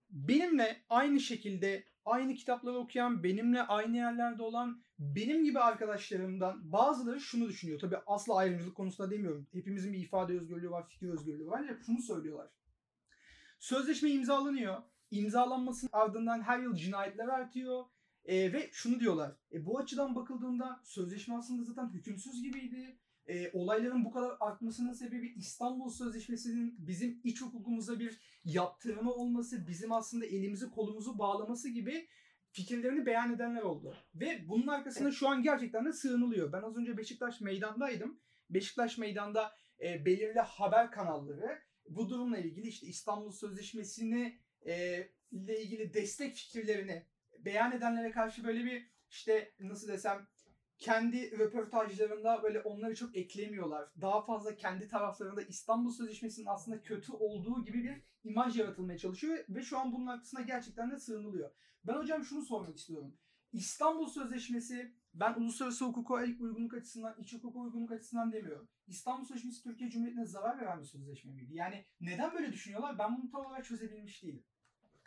Benimle 0.10 0.78
aynı 0.90 1.20
şekilde 1.20 1.84
aynı 2.06 2.36
kitapları 2.36 2.76
okuyan, 2.76 3.24
benimle 3.24 3.62
aynı 3.62 3.98
yerlerde 3.98 4.44
olan 4.44 4.84
benim 5.00 5.44
gibi 5.44 5.60
arkadaşlarımdan 5.60 6.72
bazıları 6.72 7.20
şunu 7.20 7.50
düşünüyor. 7.50 7.80
Tabii 7.80 7.98
asla 8.08 8.36
ayrımcılık 8.36 8.76
konusunda 8.76 9.12
demiyorum. 9.12 9.48
Hepimizin 9.52 9.94
bir 9.94 10.00
ifade 10.00 10.40
özgürlüğü 10.40 10.72
var, 10.72 10.88
fikir 10.90 11.10
özgürlüğü 11.10 11.48
var. 11.48 11.64
Ya 11.64 11.78
şunu 11.86 12.02
söylüyorlar. 12.02 12.48
Sözleşme 13.60 14.10
imzalanıyor. 14.10 14.82
İmzalanmasının 15.12 15.90
ardından 15.94 16.42
her 16.42 16.60
yıl 16.60 16.76
cinayetler 16.76 17.28
artıyor. 17.28 17.86
E, 18.26 18.54
ve 18.54 18.70
şunu 18.72 19.00
diyorlar. 19.00 19.36
E, 19.54 19.66
bu 19.66 19.80
açıdan 19.80 20.16
bakıldığında 20.16 20.82
sözleşme 20.84 21.36
aslında 21.36 21.64
zaten 21.64 21.90
hükümsüz 21.94 22.42
gibiydi. 22.44 22.98
E, 23.28 23.52
olayların 23.52 24.06
bu 24.06 24.12
kadar 24.12 24.38
artmasının 24.40 24.94
sebebi 24.94 25.34
İstanbul 25.38 25.90
Sözleşmesi'nin 25.90 26.76
bizim 26.78 27.22
iç 27.24 27.42
hukukumuza 27.42 28.00
bir 28.00 28.20
yaptırımı 28.46 29.14
olması, 29.14 29.68
bizim 29.68 29.92
aslında 29.92 30.26
elimizi 30.26 30.70
kolumuzu 30.70 31.20
bağlaması 31.20 31.70
gibi 31.70 32.08
fikirlerini 32.52 33.06
beyan 33.06 33.36
edenler 33.36 33.62
oldu. 33.62 33.96
Ve 34.16 34.46
bunun 34.48 34.68
arkasında 34.68 35.12
şu 35.12 35.30
an 35.30 35.44
gerçekten 35.44 35.86
de 35.86 35.94
sığınılıyor. 35.94 36.54
Ben 36.54 36.62
az 36.62 36.78
önce 36.78 36.98
Beşiktaş 36.98 37.42
meydandaydım. 37.42 38.20
Beşiktaş 38.50 38.98
meydanda 38.98 39.52
e, 39.82 40.06
belirli 40.06 40.40
haber 40.40 40.92
kanalları 40.92 41.60
bu 41.90 42.10
durumla 42.10 42.38
ilgili 42.38 42.68
işte 42.68 42.88
İstanbul 42.88 43.32
Sözleşmesi'ni 43.32 44.40
e, 44.66 45.08
ile 45.32 45.62
ilgili 45.62 45.94
destek 45.94 46.36
fikirlerini 46.36 47.06
beyan 47.40 47.72
edenlere 47.72 48.12
karşı 48.12 48.44
böyle 48.44 48.66
bir 48.66 48.90
işte 49.10 49.52
nasıl 49.60 49.88
desem 49.88 50.28
kendi 50.78 51.40
röportajlarında 51.40 52.44
böyle 52.44 52.62
onları 52.62 52.96
çok 52.96 53.18
eklemiyorlar. 53.18 53.90
Daha 54.02 54.26
fazla 54.26 54.56
kendi 54.56 54.88
taraflarında 54.88 55.42
İstanbul 55.42 55.92
Sözleşmesi'nin 55.92 56.46
aslında 56.46 56.82
kötü 56.82 57.12
olduğu 57.12 57.66
gibi 57.66 57.84
bir 57.84 58.02
imaj 58.24 58.60
yaratılmaya 58.60 58.98
çalışıyor 58.98 59.46
ve 59.50 59.62
şu 59.62 59.80
an 59.80 59.94
bunun 59.94 60.08
arkasına 60.08 60.42
gerçekten 60.42 60.92
de 60.92 61.00
sığınılıyor. 61.00 61.52
Ben 61.84 61.94
hocam 61.94 62.24
şunu 62.24 62.42
sormak 62.42 62.78
istiyorum. 62.78 63.14
İstanbul 63.54 64.08
Sözleşmesi 64.08 64.94
ben 65.14 65.34
uluslararası 65.34 65.86
hukuka 65.86 66.14
uygunluk 66.14 66.74
açısından, 66.74 67.16
iç 67.20 67.34
hukuka 67.34 67.60
uygunluk 67.60 67.92
açısından 67.92 68.32
demiyorum. 68.32 68.68
İstanbul 68.88 69.26
Sözleşmesi 69.26 69.64
Türkiye 69.64 69.90
Cumhuriyeti'ne 69.90 70.26
zarar 70.26 70.62
veren 70.62 70.80
bir 70.80 70.86
sözleşme 70.86 71.32
miydi? 71.32 71.56
Yani 71.56 71.86
neden 72.02 72.34
böyle 72.34 72.52
düşünüyorlar? 72.52 73.00
Ben 73.00 73.18
bunu 73.18 73.32
tam 73.32 73.46
olarak 73.46 73.66
çözebilmiş 73.66 74.24
değilim. 74.24 74.44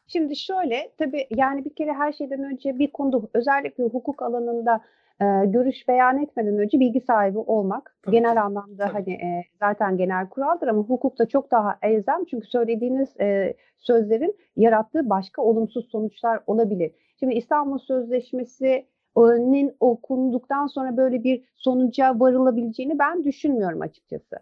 Şimdi 0.07 0.37
şöyle 0.37 0.95
tabii 0.99 1.26
yani 1.31 1.64
bir 1.64 1.75
kere 1.75 1.92
her 1.92 2.12
şeyden 2.12 2.45
önce 2.45 2.78
bir 2.78 2.92
konuda 2.92 3.28
özellikle 3.35 3.85
hukuk 3.85 4.23
alanında 4.23 4.85
e, 5.23 5.47
görüş 5.47 5.88
beyan 5.88 6.23
etmeden 6.23 6.59
önce 6.59 6.81
bilgi 6.81 7.00
sahibi 7.00 7.38
olmak 7.38 7.97
Tabii 8.02 8.17
genel 8.17 8.43
anlamda 8.43 8.87
Tabii. 8.87 8.93
hani 8.93 9.12
e, 9.12 9.45
zaten 9.61 9.97
genel 9.97 10.29
kuraldır 10.29 10.69
ama 10.69 10.83
hukukta 10.83 11.26
çok 11.26 11.50
daha 11.50 11.79
elzem 11.83 12.25
çünkü 12.25 12.47
söylediğiniz 12.47 13.21
e, 13.21 13.55
sözlerin 13.79 14.37
yarattığı 14.57 15.11
başka 15.11 15.43
olumsuz 15.43 15.88
sonuçlar 15.91 16.41
olabilir. 16.47 16.93
Şimdi 17.21 17.35
İstanbul 17.35 17.79
Sözleşmesi'nin 17.79 19.76
okunduktan 19.81 20.67
sonra 20.67 20.97
böyle 20.97 21.25
bir 21.25 21.45
sonuca 21.57 22.21
varılabileceğini 22.21 22.99
ben 22.99 23.25
düşünmüyorum 23.25 23.81
açıkçası. 23.81 24.37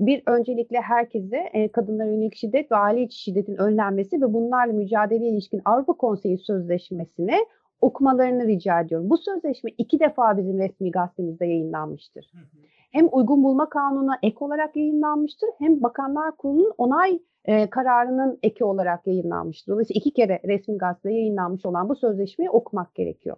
Bir 0.00 0.22
öncelikle 0.26 0.80
herkese 0.80 1.36
e, 1.36 1.72
kadınlara 1.72 2.08
yönelik 2.08 2.36
şiddet 2.36 2.72
ve 2.72 2.76
aile 2.76 3.02
içi 3.02 3.18
şiddetin 3.18 3.56
önlenmesi 3.56 4.22
ve 4.22 4.32
bunlarla 4.32 4.72
mücadeleye 4.72 5.30
ilişkin 5.30 5.62
Avrupa 5.64 5.92
Konseyi 5.92 6.38
Sözleşmesi'ne 6.38 7.38
okumalarını 7.80 8.46
rica 8.46 8.80
ediyorum. 8.80 9.10
Bu 9.10 9.18
sözleşme 9.18 9.70
iki 9.78 10.00
defa 10.00 10.38
bizim 10.38 10.58
resmi 10.58 10.90
gazetemizde 10.90 11.46
yayınlanmıştır. 11.46 12.30
Hı 12.32 12.38
hı. 12.38 12.66
Hem 12.90 13.08
uygun 13.12 13.44
bulma 13.44 13.68
kanununa 13.68 14.18
ek 14.22 14.36
olarak 14.40 14.76
yayınlanmıştır 14.76 15.48
hem 15.58 15.82
Bakanlar 15.82 16.36
Kurulu'nun 16.36 16.74
onay 16.78 17.18
e, 17.44 17.70
kararının 17.70 18.38
eki 18.42 18.64
olarak 18.64 19.06
yayınlanmıştır. 19.06 19.72
Dolayısıyla 19.72 19.98
iki 19.98 20.12
kere 20.12 20.40
resmi 20.44 20.78
gazetede 20.78 21.12
yayınlanmış 21.12 21.66
olan 21.66 21.88
bu 21.88 21.96
sözleşmeyi 21.96 22.50
okumak 22.50 22.94
gerekiyor. 22.94 23.36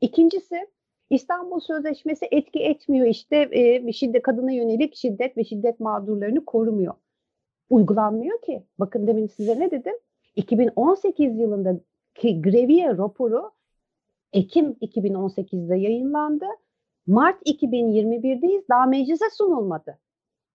İkincisi 0.00 0.66
İstanbul 1.10 1.60
Sözleşmesi 1.60 2.28
etki 2.30 2.58
etmiyor 2.58 3.06
işte 3.06 3.48
e, 3.52 3.92
şiddet 3.92 4.22
kadına 4.22 4.52
yönelik 4.52 4.96
şiddet 4.96 5.36
ve 5.36 5.44
şiddet 5.44 5.80
mağdurlarını 5.80 6.44
korumuyor. 6.44 6.94
Uygulanmıyor 7.70 8.40
ki. 8.42 8.64
Bakın 8.78 9.06
demin 9.06 9.26
size 9.26 9.60
ne 9.60 9.70
dedim? 9.70 9.94
2018 10.36 11.38
yılındaki 11.38 12.42
Greviye 12.42 12.88
raporu 12.88 13.50
Ekim 14.32 14.72
2018'de 14.72 15.76
yayınlandı. 15.76 16.46
Mart 17.06 17.42
2021'deyiz. 17.42 18.68
Daha 18.68 18.86
meclise 18.86 19.24
sunulmadı. 19.30 19.98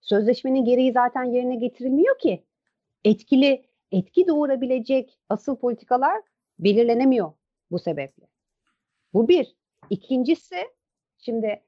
Sözleşmenin 0.01 0.65
gereği 0.65 0.91
zaten 0.91 1.23
yerine 1.23 1.55
getirilmiyor 1.55 2.19
ki. 2.19 2.43
Etkili, 3.03 3.65
etki 3.91 4.27
doğurabilecek 4.27 5.19
asıl 5.29 5.55
politikalar 5.55 6.21
belirlenemiyor 6.59 7.31
bu 7.71 7.79
sebeple. 7.79 8.27
Bu 9.13 9.27
bir. 9.27 9.55
İkincisi, 9.89 10.55
şimdi 11.17 11.63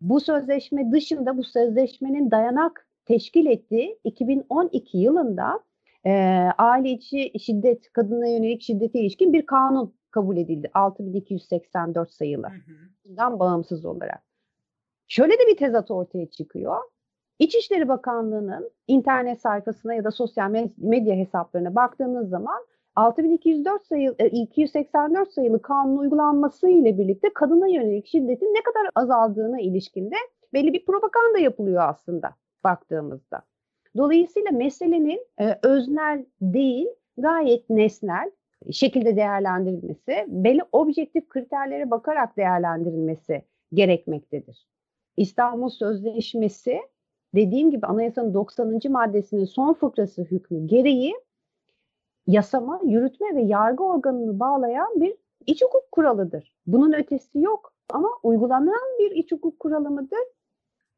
bu 0.00 0.20
sözleşme 0.20 0.92
dışında 0.92 1.36
bu 1.38 1.44
sözleşmenin 1.44 2.30
dayanak 2.30 2.88
teşkil 3.04 3.46
ettiği 3.46 3.98
2012 4.04 4.98
yılında 4.98 5.64
e, 6.06 6.12
aile 6.58 6.90
içi 6.90 7.32
şiddet, 7.38 7.92
kadına 7.92 8.26
yönelik 8.26 8.62
şiddete 8.62 9.00
ilişkin 9.00 9.32
bir 9.32 9.46
kanun 9.46 9.94
kabul 10.10 10.36
edildi. 10.36 10.70
6284 10.74 12.10
sayılı 12.12 12.48
bundan 13.04 13.38
bağımsız 13.38 13.84
olarak. 13.84 14.22
Şöyle 15.08 15.32
de 15.32 15.46
bir 15.46 15.56
tezat 15.56 15.90
ortaya 15.90 16.26
çıkıyor. 16.26 16.76
İçişleri 17.38 17.88
Bakanlığı'nın 17.88 18.70
internet 18.86 19.40
sayfasına 19.40 19.94
ya 19.94 20.04
da 20.04 20.10
sosyal 20.10 20.50
me- 20.50 20.70
medya 20.76 21.16
hesaplarına 21.16 21.74
baktığınız 21.74 22.28
zaman 22.28 22.66
6204 22.96 23.86
sayılı, 23.86 24.16
e, 24.18 24.28
284 24.28 25.32
sayılı 25.32 25.62
kanun 25.62 25.96
uygulanması 25.96 26.68
ile 26.68 26.98
birlikte 26.98 27.32
kadına 27.34 27.68
yönelik 27.68 28.06
şiddetin 28.06 28.46
ne 28.46 28.62
kadar 28.62 28.90
azaldığına 28.94 29.60
ilişkinde 29.60 30.14
belli 30.52 30.72
bir 30.72 30.84
propaganda 30.84 31.38
yapılıyor 31.38 31.82
aslında 31.88 32.30
baktığımızda. 32.64 33.42
Dolayısıyla 33.96 34.50
meselenin 34.50 35.26
e, 35.40 35.58
öznel 35.62 36.24
değil, 36.40 36.88
gayet 37.18 37.70
nesnel 37.70 38.30
şekilde 38.72 39.16
değerlendirilmesi, 39.16 40.24
belli 40.28 40.60
objektif 40.72 41.28
kriterlere 41.28 41.90
bakarak 41.90 42.36
değerlendirilmesi 42.36 43.42
gerekmektedir. 43.74 44.66
İstanbul 45.16 45.68
Sözleşmesi 45.68 46.80
dediğim 47.34 47.70
gibi 47.70 47.86
anayasanın 47.86 48.34
90. 48.34 48.80
maddesinin 48.88 49.44
son 49.44 49.74
fıkrası 49.74 50.22
hükmü 50.22 50.66
gereği 50.66 51.14
yasama, 52.26 52.80
yürütme 52.84 53.36
ve 53.36 53.42
yargı 53.42 53.84
organını 53.84 54.40
bağlayan 54.40 55.00
bir 55.00 55.16
iç 55.46 55.62
hukuk 55.62 55.92
kuralıdır. 55.92 56.52
Bunun 56.66 56.92
ötesi 56.92 57.38
yok 57.38 57.72
ama 57.90 58.08
uygulanan 58.22 58.98
bir 58.98 59.10
iç 59.10 59.32
hukuk 59.32 59.60
kuralı 59.60 59.90
mıdır? 59.90 60.18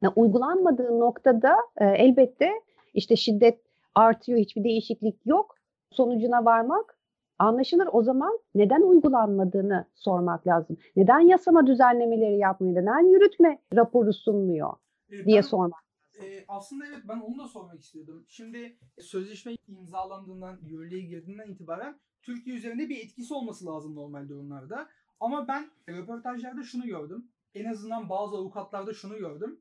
Ya, 0.02 0.12
uygulanmadığı 0.16 1.00
noktada 1.00 1.56
e, 1.76 1.84
elbette 1.84 2.50
işte 2.94 3.16
şiddet 3.16 3.60
artıyor, 3.94 4.38
hiçbir 4.38 4.64
değişiklik 4.64 5.26
yok. 5.26 5.54
Sonucuna 5.90 6.44
varmak 6.44 6.97
anlaşılır. 7.38 7.88
O 7.92 8.02
zaman 8.02 8.38
neden 8.54 8.80
uygulanmadığını 8.82 9.88
sormak 9.94 10.46
lazım. 10.46 10.76
Neden 10.96 11.20
yasama 11.20 11.66
düzenlemeleri 11.66 12.38
yapmıyor? 12.38 12.82
Neden 12.82 13.12
yürütme 13.12 13.58
raporu 13.74 14.12
sunmuyor 14.12 14.72
E, 15.10 15.24
diye 15.24 15.36
ben- 15.36 15.40
sormak. 15.42 15.84
E, 16.22 16.44
aslında 16.48 16.86
evet 16.86 17.00
ben 17.08 17.20
onu 17.20 17.38
da 17.38 17.48
sormak 17.48 17.80
istiyordum. 17.80 18.24
Şimdi 18.28 18.76
sözleşme 19.00 19.52
imzalandığından, 19.68 20.58
yürürlüğe 20.62 21.00
girdiğinden 21.00 21.48
itibaren 21.48 22.00
Türkiye 22.22 22.56
üzerinde 22.56 22.88
bir 22.88 22.96
etkisi 23.04 23.34
olması 23.34 23.66
lazım 23.66 23.96
normal 23.96 24.28
durumlarda. 24.28 24.88
Ama 25.20 25.48
ben 25.48 25.70
röportajlarda 25.88 26.62
şunu 26.62 26.86
gördüm. 26.86 27.28
En 27.54 27.64
azından 27.64 28.08
bazı 28.08 28.36
avukatlarda 28.36 28.92
şunu 28.94 29.18
gördüm. 29.18 29.60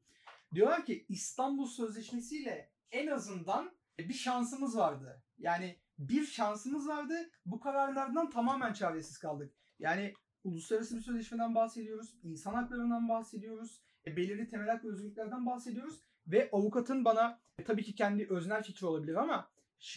Diyorlar 0.53 0.85
ki 0.85 1.05
İstanbul 1.09 1.65
Sözleşmesi 1.65 2.37
ile 2.37 2.69
en 2.91 3.07
azından 3.07 3.71
bir 3.99 4.13
şansımız 4.13 4.77
vardı. 4.77 5.21
Yani 5.39 5.75
bir 5.99 6.25
şansımız 6.25 6.87
vardı. 6.87 7.13
Bu 7.45 7.59
kararlardan 7.59 8.29
tamamen 8.29 8.73
çaresiz 8.73 9.17
kaldık. 9.17 9.53
Yani 9.79 10.13
uluslararası 10.43 10.95
bir 10.95 11.01
sözleşmeden 11.01 11.55
bahsediyoruz. 11.55 12.13
insan 12.23 12.53
haklarından 12.53 13.09
bahsediyoruz. 13.09 13.81
e, 14.07 14.17
belirli 14.17 14.47
temel 14.47 14.69
hak 14.69 14.85
ve 14.85 14.89
özgürlüklerden 14.89 15.45
bahsediyoruz. 15.45 16.01
Ve 16.27 16.49
avukatın 16.51 17.05
bana 17.05 17.39
e, 17.59 17.63
tabii 17.63 17.83
ki 17.83 17.95
kendi 17.95 18.27
öznel 18.29 18.63
fikri 18.63 18.87
olabilir 18.87 19.15
ama 19.15 19.49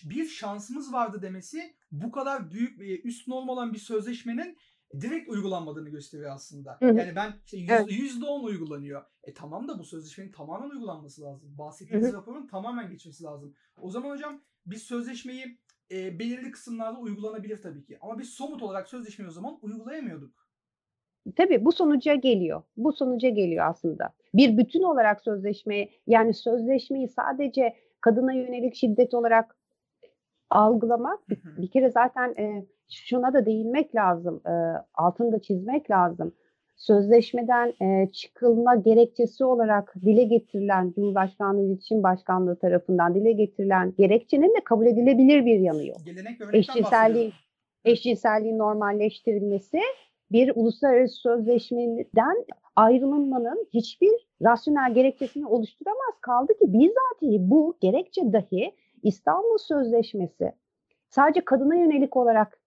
bir 0.04 0.26
şansımız 0.26 0.92
vardı 0.92 1.22
demesi 1.22 1.74
bu 1.92 2.10
kadar 2.10 2.50
büyük 2.50 2.80
ve 2.80 3.02
üst 3.02 3.28
norm 3.28 3.48
olan 3.48 3.72
bir 3.72 3.78
sözleşmenin 3.78 4.58
direkt 5.00 5.28
uygulanmadığını 5.28 5.88
gösteriyor 5.88 6.34
aslında. 6.34 6.76
Hı 6.80 6.88
hı. 6.88 6.98
Yani 6.98 7.16
ben 7.16 7.34
işte 7.44 7.84
yüzde 7.88 8.24
on 8.24 8.44
uygulanıyor. 8.44 9.04
E 9.22 9.34
tamam 9.34 9.68
da 9.68 9.78
bu 9.78 9.84
sözleşmenin 9.84 10.32
tamamen 10.32 10.70
uygulanması 10.70 11.22
lazım. 11.22 11.58
Bahsettiğiniz 11.58 12.08
Hı 12.08 12.12
hı. 12.12 12.16
raporun 12.16 12.46
tamamen 12.46 12.90
geçmesi 12.90 13.24
lazım. 13.24 13.54
O 13.76 13.90
zaman 13.90 14.10
hocam 14.10 14.42
biz 14.66 14.82
sözleşmeyi 14.82 15.58
e, 15.92 16.18
belirli 16.18 16.50
kısımlarda 16.50 16.98
uygulanabilir 16.98 17.62
tabii 17.62 17.84
ki. 17.84 17.98
Ama 18.00 18.18
biz 18.18 18.28
somut 18.28 18.62
olarak 18.62 18.88
sözleşmeyi 18.88 19.28
o 19.28 19.32
zaman 19.32 19.58
uygulayamıyorduk. 19.62 20.50
Tabii 21.36 21.64
bu 21.64 21.72
sonuca 21.72 22.14
geliyor. 22.14 22.62
Bu 22.76 22.92
sonuca 22.92 23.28
geliyor 23.28 23.66
aslında. 23.66 24.12
Bir 24.34 24.56
bütün 24.58 24.82
olarak 24.82 25.20
sözleşmeyi 25.20 25.90
yani 26.06 26.34
sözleşmeyi 26.34 27.08
sadece 27.08 27.76
kadına 28.00 28.32
yönelik 28.32 28.74
şiddet 28.74 29.14
olarak 29.14 29.56
algılamak 30.50 31.28
bir, 31.28 31.42
bir 31.56 31.70
kere 31.70 31.90
zaten 31.90 32.34
e, 32.38 32.66
şuna 32.90 33.32
da 33.32 33.46
değinmek 33.46 33.94
lazım. 33.94 34.42
E, 34.46 34.52
altını 34.94 35.32
da 35.32 35.40
çizmek 35.40 35.90
lazım. 35.90 36.34
Sözleşmeden 36.80 37.74
e, 37.82 38.12
çıkılma 38.12 38.74
gerekçesi 38.74 39.44
olarak 39.44 39.94
dile 40.02 40.24
getirilen 40.24 40.92
Cumhurbaşkanlığı 40.94 41.62
İletişim 41.62 42.02
Başkanlığı 42.02 42.58
tarafından 42.58 43.14
dile 43.14 43.32
getirilen 43.32 43.94
gerekçenin 43.98 44.54
de 44.54 44.64
kabul 44.64 44.86
edilebilir 44.86 45.46
bir 45.46 45.58
yanı 45.58 45.86
yok. 45.86 45.96
Gelenek 46.04 46.40
ve 46.40 46.58
Eşcinselliğin, 46.58 47.32
eşcinselliğin 47.84 48.58
normalleştirilmesi 48.58 49.80
bir 50.32 50.52
uluslararası 50.54 51.14
sözleşmeden 51.14 52.44
ayrılmanın 52.76 53.66
hiçbir 53.74 54.28
rasyonel 54.42 54.94
gerekçesini 54.94 55.46
oluşturamaz. 55.46 56.14
Kaldı 56.20 56.52
ki 56.58 56.64
bizatihi 56.72 57.50
bu 57.50 57.76
gerekçe 57.80 58.32
dahi 58.32 58.72
İstanbul 59.02 59.58
Sözleşmesi 59.58 60.52
sadece 61.10 61.40
kadına 61.40 61.74
yönelik 61.74 62.16
olarak 62.16 62.59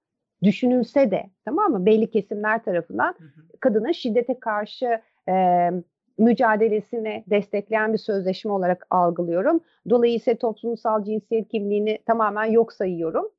düşünülse 0.44 1.12
de 1.12 1.30
tamam 1.46 1.72
mı 1.72 1.86
belli 1.86 2.10
kesimler 2.10 2.64
tarafından 2.64 3.16
Hı 3.18 3.24
hı. 3.24 3.60
kadının 3.60 3.92
şiddete 3.92 4.40
karşı 4.40 5.02
e, 5.30 5.70
mücadelesini 6.18 7.24
destekleyen 7.28 7.94
bir 7.94 7.98
sözleşme 7.98 8.52
olarak 8.52 8.88
algılıyorum. 8.90 9.62
Dolayısıyla 9.90 10.38
toplumsal 10.38 11.04
cinsiyet 11.04 11.50
kimliğini 11.50 12.00
tamamen 12.06 12.46
yok 12.46 12.74
sayıyorum. 12.74 13.30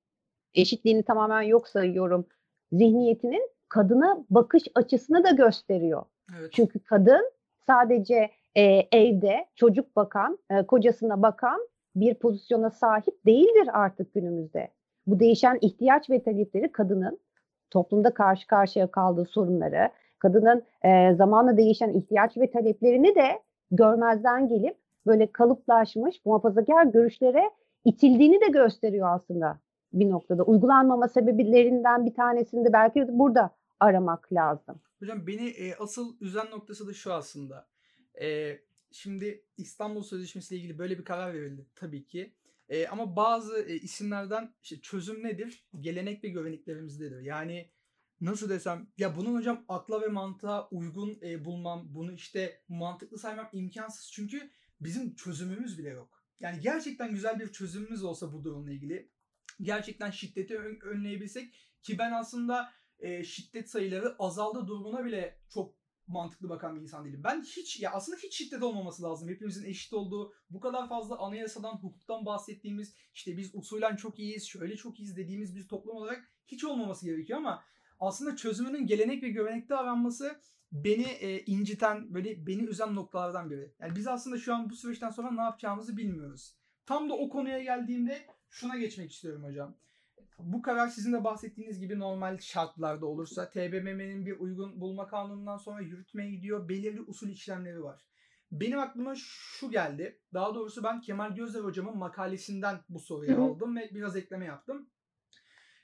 Eşitliğini 0.55 1.03
tamamen 1.03 1.43
yok 1.43 1.69
sayıyorum. 1.69 2.27
Zihniyetinin 2.73 3.51
kadına 3.69 4.25
bakış 4.31 4.63
açısını 4.75 5.25
da 5.25 5.31
gösteriyor. 5.31 6.05
Evet. 6.39 6.53
Çünkü 6.53 6.79
kadın 6.79 7.31
sadece 7.67 8.31
e, 8.55 8.63
evde 8.93 9.47
çocuk 9.55 9.97
bakan, 9.97 10.39
e, 10.51 10.67
kocasına 10.67 11.23
bakan 11.23 11.69
bir 11.97 12.15
pozisyona 12.15 12.71
sahip 12.71 13.27
değildir 13.27 13.69
artık 13.73 14.15
günümüzde. 14.15 14.69
Bu 15.07 15.21
değişen 15.21 15.59
ihtiyaç 15.61 16.11
ve 16.11 16.23
talepleri 16.23 16.73
kadının 16.73 17.19
toplumda 17.71 18.15
karşı 18.15 18.47
karşıya 18.47 18.91
kaldığı 18.91 19.25
sorunları, 19.25 19.91
kadının 20.19 20.63
e, 20.83 21.15
zamanla 21.15 21.57
değişen 21.57 21.93
ihtiyaç 21.95 22.37
ve 22.37 22.51
taleplerini 22.51 23.15
de 23.15 23.43
görmezden 23.71 24.49
gelip 24.49 24.77
böyle 25.07 25.33
kalıplaşmış 25.33 26.25
muhafazakar 26.25 26.85
görüşlere 26.85 27.51
itildiğini 27.85 28.41
de 28.41 28.47
gösteriyor 28.47 29.09
aslında 29.15 29.59
bir 29.93 30.11
noktada. 30.11 30.43
Uygulanmama 30.43 31.09
sebeplerinden 31.09 32.07
bir 32.07 32.15
tanesini 32.15 32.65
de 32.65 32.73
belki 32.73 33.07
burada 33.09 33.57
aramak 33.81 34.33
lazım. 34.33 34.81
Hocam 34.99 35.27
beni 35.27 35.49
e, 35.49 35.75
asıl 35.75 36.17
üzen 36.21 36.51
noktası 36.51 36.87
da 36.87 36.93
şu 36.93 37.13
aslında. 37.13 37.67
E, 38.23 38.59
şimdi 38.93 39.45
İstanbul 39.57 40.03
Sözleşmesi 40.03 40.55
ile 40.55 40.63
ilgili 40.63 40.79
böyle 40.79 40.99
bir 40.99 41.05
karar 41.05 41.35
verildi 41.35 41.67
tabii 41.77 42.07
ki. 42.07 42.33
E, 42.69 42.87
ama 42.87 43.17
bazı 43.17 43.59
e, 43.59 43.75
isimlerden 43.77 44.55
işte 44.63 44.81
çözüm 44.81 45.23
nedir? 45.23 45.67
Gelenek 45.81 46.25
ve 46.25 46.29
göreneklerimizdedir. 46.29 47.21
Yani 47.21 47.71
nasıl 48.21 48.49
desem 48.49 48.89
ya 48.99 49.17
bunun 49.17 49.35
hocam 49.35 49.65
akla 49.69 50.03
ve 50.03 50.09
mantığa 50.09 50.69
uygun 50.69 51.19
e, 51.23 51.45
bulmam, 51.45 51.95
bunu 51.95 52.13
işte 52.13 52.63
mantıklı 52.69 53.19
saymam 53.19 53.49
imkansız. 53.53 54.13
Çünkü 54.13 54.51
bizim 54.81 55.15
çözümümüz 55.15 55.79
bile 55.79 55.89
yok. 55.89 56.25
Yani 56.41 56.61
gerçekten 56.61 57.11
güzel 57.11 57.41
bir 57.41 57.53
çözümümüz 57.53 58.05
olsa 58.05 58.33
bu 58.33 58.45
durumla 58.45 58.73
ilgili 58.73 59.11
gerçekten 59.61 60.11
şiddeti 60.11 60.59
ön- 60.59 60.81
önleyebilsek 60.81 61.55
ki 61.83 61.99
ben 61.99 62.13
aslında 62.13 62.73
e, 62.99 63.25
şiddet 63.25 63.71
sayıları 63.71 64.17
azaldı 64.19 64.67
durumuna 64.67 65.05
bile 65.05 65.39
çok 65.49 65.75
mantıklı 66.07 66.49
bakan 66.49 66.77
bir 66.77 66.81
insan 66.81 67.05
değilim. 67.05 67.21
Ben 67.25 67.43
hiç 67.43 67.81
ya 67.81 67.93
aslında 67.93 68.19
hiç 68.19 68.39
şiddet 68.39 68.63
olmaması 68.63 69.03
lazım. 69.03 69.29
Hepimizin 69.29 69.65
eşit 69.65 69.93
olduğu, 69.93 70.33
bu 70.51 70.61
kadar 70.61 70.89
fazla 70.89 71.19
anayasadan, 71.19 71.73
hukuktan 71.73 72.27
bahsettiğimiz, 72.27 72.95
işte 73.15 73.37
biz 73.37 73.55
usulen 73.55 73.97
çok 73.97 74.19
iyiyiz, 74.19 74.47
şöyle 74.47 74.77
çok 74.77 75.01
iyiyiz 75.01 75.17
dediğimiz 75.17 75.57
bir 75.57 75.69
toplum 75.69 75.97
olarak 75.97 76.29
hiç 76.47 76.65
olmaması 76.65 77.07
gerekiyor 77.07 77.39
ama 77.39 77.63
aslında 78.01 78.37
çözümünün 78.37 78.87
gelenek 78.87 79.23
ve 79.23 79.29
görenekte 79.29 79.75
aranması 79.75 80.41
beni 80.73 81.03
e, 81.03 81.45
inciten, 81.45 82.15
böyle 82.15 82.47
beni 82.47 82.63
üzen 82.63 82.95
noktalardan 82.95 83.51
biri. 83.51 83.73
Yani 83.81 83.97
biz 83.97 84.07
aslında 84.07 84.39
şu 84.39 84.55
an 84.55 84.71
bu 84.71 84.77
süreçten 84.77 85.11
sonra 85.11 85.31
ne 85.31 85.41
yapacağımızı 85.41 85.97
bilmiyoruz. 85.97 86.57
Tam 86.87 87.11
da 87.11 87.15
o 87.15 87.29
konuya 87.29 87.63
geldiğimde 87.63 88.27
şuna 88.51 88.77
geçmek 88.77 89.13
istiyorum 89.13 89.45
hocam. 89.45 89.77
Bu 90.39 90.63
karar 90.63 90.89
sizin 90.89 91.13
de 91.13 91.25
bahsettiğiniz 91.25 91.81
gibi 91.81 91.99
normal 91.99 92.39
şartlarda 92.39 93.07
olursa 93.07 93.51
TBMM'nin 93.51 94.27
bir 94.27 94.41
uygun 94.41 94.81
bulma 94.81 95.07
kanunundan 95.07 95.57
sonra 95.57 95.81
yürütmeye 95.81 96.31
gidiyor. 96.31 96.69
Belirli 96.69 97.01
usul 97.01 97.29
işlemleri 97.29 97.83
var. 97.83 98.05
Benim 98.53 98.79
aklıma 98.79 99.15
şu 99.17 99.71
geldi. 99.71 100.21
Daha 100.35 100.55
doğrusu 100.55 100.85
ben 100.85 101.01
Kemal 101.01 101.35
Gözler 101.35 101.61
hocamın 101.61 101.97
makalesinden 101.97 102.81
bu 102.89 103.01
soruyu 103.01 103.43
aldım 103.43 103.77
ve 103.77 103.91
biraz 103.95 104.17
ekleme 104.17 104.45
yaptım. 104.45 104.91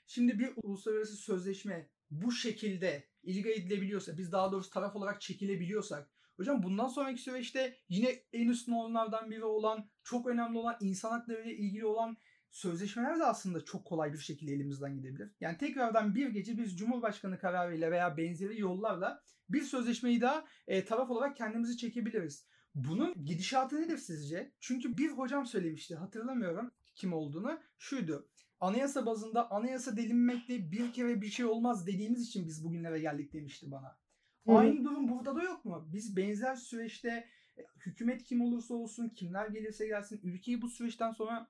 Şimdi 0.07 0.39
bir 0.39 0.49
uluslararası 0.55 1.15
sözleşme 1.15 1.89
bu 2.11 2.31
şekilde 2.31 3.07
ilga 3.23 3.49
edilebiliyorsa, 3.49 4.17
biz 4.17 4.31
daha 4.31 4.51
doğrusu 4.51 4.69
taraf 4.69 4.95
olarak 4.95 5.21
çekilebiliyorsak, 5.21 6.09
hocam 6.37 6.63
bundan 6.63 6.87
sonraki 6.87 7.21
süreçte 7.21 7.77
yine 7.89 8.09
en 8.33 8.49
üst 8.49 8.67
normlardan 8.67 9.31
biri 9.31 9.43
olan, 9.43 9.89
çok 10.03 10.27
önemli 10.27 10.57
olan 10.57 10.77
insan 10.81 11.11
hakları 11.11 11.41
ile 11.41 11.55
ilgili 11.55 11.85
olan 11.85 12.17
sözleşmeler 12.51 13.19
de 13.19 13.25
aslında 13.25 13.65
çok 13.65 13.85
kolay 13.85 14.13
bir 14.13 14.17
şekilde 14.17 14.53
elimizden 14.53 14.95
gidebilir. 14.95 15.31
Yani 15.41 15.57
tekrardan 15.57 16.15
bir 16.15 16.29
gece 16.29 16.57
biz 16.57 16.77
Cumhurbaşkanı 16.77 17.39
kararıyla 17.39 17.91
veya 17.91 18.17
benzeri 18.17 18.61
yollarla 18.61 19.23
bir 19.49 19.61
sözleşmeyi 19.61 20.21
daha 20.21 20.45
e, 20.67 20.85
taraf 20.85 21.09
olarak 21.09 21.37
kendimizi 21.37 21.77
çekebiliriz. 21.77 22.45
Bunun 22.75 23.25
gidişatı 23.25 23.81
nedir 23.81 23.97
sizce? 23.97 24.51
Çünkü 24.59 24.97
bir 24.97 25.09
hocam 25.09 25.45
söylemişti 25.45 25.95
hatırlamıyorum 25.95 26.71
kim 26.95 27.13
olduğunu. 27.13 27.59
Şuydu. 27.77 28.27
Anayasa 28.59 29.05
bazında 29.05 29.51
anayasa 29.51 29.97
delinmekle 29.97 30.71
bir 30.71 30.93
kere 30.93 31.21
bir 31.21 31.29
şey 31.29 31.45
olmaz 31.45 31.87
dediğimiz 31.87 32.27
için 32.27 32.47
biz 32.47 32.63
bugünlere 32.63 32.99
geldik 32.99 33.33
demişti 33.33 33.71
bana. 33.71 33.97
Hı. 34.45 34.51
Aynı 34.51 34.83
durum 34.83 35.09
burada 35.09 35.35
da 35.35 35.43
yok 35.43 35.65
mu? 35.65 35.89
Biz 35.93 36.17
benzer 36.17 36.55
süreçte 36.55 37.27
e, 37.57 37.61
hükümet 37.85 38.23
kim 38.23 38.41
olursa 38.41 38.73
olsun, 38.73 39.09
kimler 39.09 39.47
gelirse 39.47 39.87
gelsin, 39.87 40.19
ülkeyi 40.23 40.61
bu 40.61 40.69
süreçten 40.69 41.11
sonra 41.11 41.47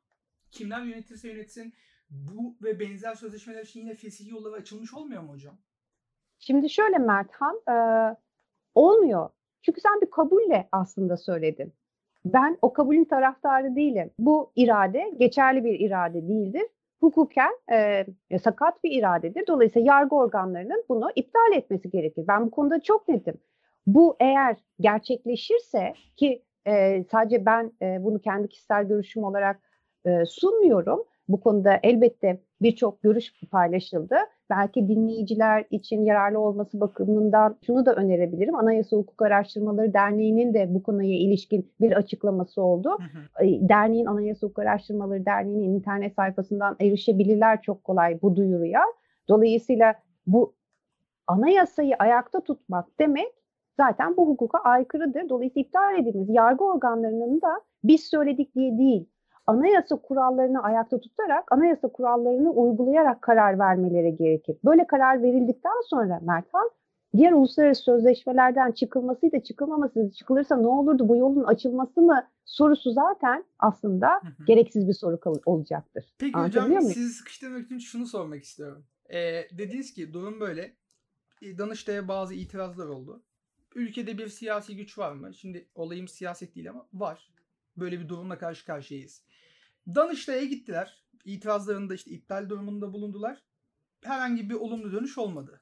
kimler 0.51 0.81
yönetirse 0.81 1.29
yönetsin 1.29 1.73
bu 2.09 2.55
ve 2.63 2.79
benzer 2.79 3.15
sözleşmeler 3.15 3.63
için 3.63 3.79
yine 3.79 3.95
fesih 3.95 4.29
yolları 4.31 4.55
açılmış 4.55 4.93
olmuyor 4.93 5.21
mu 5.21 5.33
hocam? 5.33 5.57
Şimdi 6.39 6.69
şöyle 6.69 6.97
Merthan, 6.97 7.61
e, 7.69 7.75
olmuyor. 8.75 9.29
Çünkü 9.61 9.81
sen 9.81 10.01
bir 10.01 10.09
kabulle 10.11 10.69
aslında 10.71 11.17
söyledin. 11.17 11.73
Ben 12.25 12.57
o 12.61 12.73
kabulün 12.73 13.05
taraftarı 13.05 13.75
değilim. 13.75 14.11
Bu 14.19 14.51
irade 14.55 15.13
geçerli 15.17 15.63
bir 15.63 15.79
irade 15.79 16.27
değildir. 16.27 16.67
Hukuken 16.99 17.51
e, 17.71 18.05
sakat 18.43 18.83
bir 18.83 18.91
iradedir. 18.91 19.47
Dolayısıyla 19.47 19.93
yargı 19.93 20.15
organlarının 20.15 20.83
bunu 20.89 21.09
iptal 21.15 21.51
etmesi 21.53 21.89
gerekir. 21.89 22.25
Ben 22.27 22.45
bu 22.45 22.51
konuda 22.51 22.81
çok 22.81 23.07
netim. 23.07 23.35
Bu 23.87 24.15
eğer 24.19 24.57
gerçekleşirse 24.79 25.93
ki 26.17 26.43
e, 26.67 27.03
sadece 27.11 27.45
ben 27.45 27.71
e, 27.81 28.03
bunu 28.03 28.19
kendi 28.19 28.47
kişisel 28.47 28.87
görüşüm 28.87 29.23
olarak 29.23 29.59
e, 30.05 30.25
sunmuyorum. 30.25 31.03
Bu 31.27 31.39
konuda 31.41 31.79
elbette 31.83 32.41
birçok 32.61 33.03
görüş 33.03 33.33
paylaşıldı. 33.51 34.15
Belki 34.49 34.87
dinleyiciler 34.87 35.65
için 35.69 36.05
yararlı 36.05 36.39
olması 36.39 36.79
bakımından 36.79 37.57
şunu 37.65 37.85
da 37.85 37.95
önerebilirim. 37.95 38.55
Anayasa 38.55 38.97
Hukuk 38.97 39.21
Araştırmaları 39.21 39.93
Derneği'nin 39.93 40.53
de 40.53 40.73
bu 40.73 40.83
konuya 40.83 41.17
ilişkin 41.17 41.71
bir 41.81 41.91
açıklaması 41.91 42.61
oldu. 42.61 42.97
E, 43.41 43.69
Derneğin 43.69 44.05
Anayasa 44.05 44.47
Hukuk 44.47 44.59
Araştırmaları 44.59 45.25
Derneği'nin 45.25 45.75
internet 45.75 46.15
sayfasından 46.15 46.75
erişebilirler 46.79 47.61
çok 47.61 47.83
kolay 47.83 48.21
bu 48.21 48.35
duyuruya. 48.35 48.81
Dolayısıyla 49.29 49.95
bu 50.27 50.53
anayasayı 51.27 51.95
ayakta 51.99 52.43
tutmak 52.43 52.99
demek 52.99 53.31
zaten 53.77 54.17
bu 54.17 54.27
hukuka 54.27 54.57
aykırıdır. 54.57 55.29
Dolayısıyla 55.29 55.65
iptal 55.65 55.97
edilmez. 55.97 56.29
Yargı 56.29 56.63
organlarının 56.63 57.41
da 57.41 57.61
biz 57.83 58.03
söyledik 58.03 58.55
diye 58.55 58.77
değil, 58.77 59.05
anayasa 59.47 59.95
kurallarını 59.95 60.63
ayakta 60.63 60.99
tutarak, 61.01 61.51
anayasa 61.51 61.87
kurallarını 61.87 62.51
uygulayarak 62.51 63.21
karar 63.21 63.59
vermeleri 63.59 64.15
gerekir. 64.15 64.57
Böyle 64.65 64.87
karar 64.87 65.23
verildikten 65.23 65.81
sonra 65.89 66.19
Merthan, 66.21 66.69
diğer 67.17 67.31
uluslararası 67.31 67.83
sözleşmelerden 67.83 68.71
çıkılması 68.71 69.31
da 69.31 69.43
çıkılmaması 69.43 70.11
çıkılırsa 70.11 70.57
ne 70.57 70.67
olurdu 70.67 71.09
bu 71.09 71.15
yolun 71.15 71.43
açılması 71.43 72.01
mı 72.01 72.27
sorusu 72.45 72.91
zaten 72.91 73.45
aslında 73.59 74.21
gereksiz 74.47 74.87
bir 74.87 74.93
soru 74.93 75.19
olacaktır. 75.45 76.13
Peki 76.17 76.37
Anlatabiliyor 76.37 76.65
hocam 76.65 76.83
muyum? 76.83 76.93
sizi 76.93 77.13
sıkıştırmak 77.13 77.65
için 77.65 77.77
şunu 77.77 78.05
sormak 78.05 78.43
istiyorum. 78.43 78.85
Ee, 79.13 79.57
dediniz 79.57 79.93
ki 79.93 80.13
durum 80.13 80.39
böyle. 80.39 80.73
E, 81.41 81.57
Danıştay'a 81.57 82.07
bazı 82.07 82.33
itirazlar 82.33 82.87
oldu. 82.87 83.23
Ülkede 83.75 84.17
bir 84.17 84.27
siyasi 84.27 84.75
güç 84.75 84.97
var 84.97 85.11
mı? 85.11 85.33
Şimdi 85.33 85.67
olayım 85.75 86.07
siyaset 86.07 86.55
değil 86.55 86.69
ama 86.69 86.87
var. 86.93 87.31
Böyle 87.77 87.99
bir 87.99 88.09
durumla 88.09 88.37
karşı 88.37 88.65
karşıyayız. 88.65 89.23
Danıştay'a 89.87 90.43
gittiler. 90.43 91.01
İtirazlarında 91.25 91.93
işte 91.93 92.11
iptal 92.11 92.49
durumunda 92.49 92.93
bulundular. 92.93 93.43
Herhangi 94.03 94.49
bir 94.49 94.55
olumlu 94.55 94.91
dönüş 94.91 95.17
olmadı. 95.17 95.61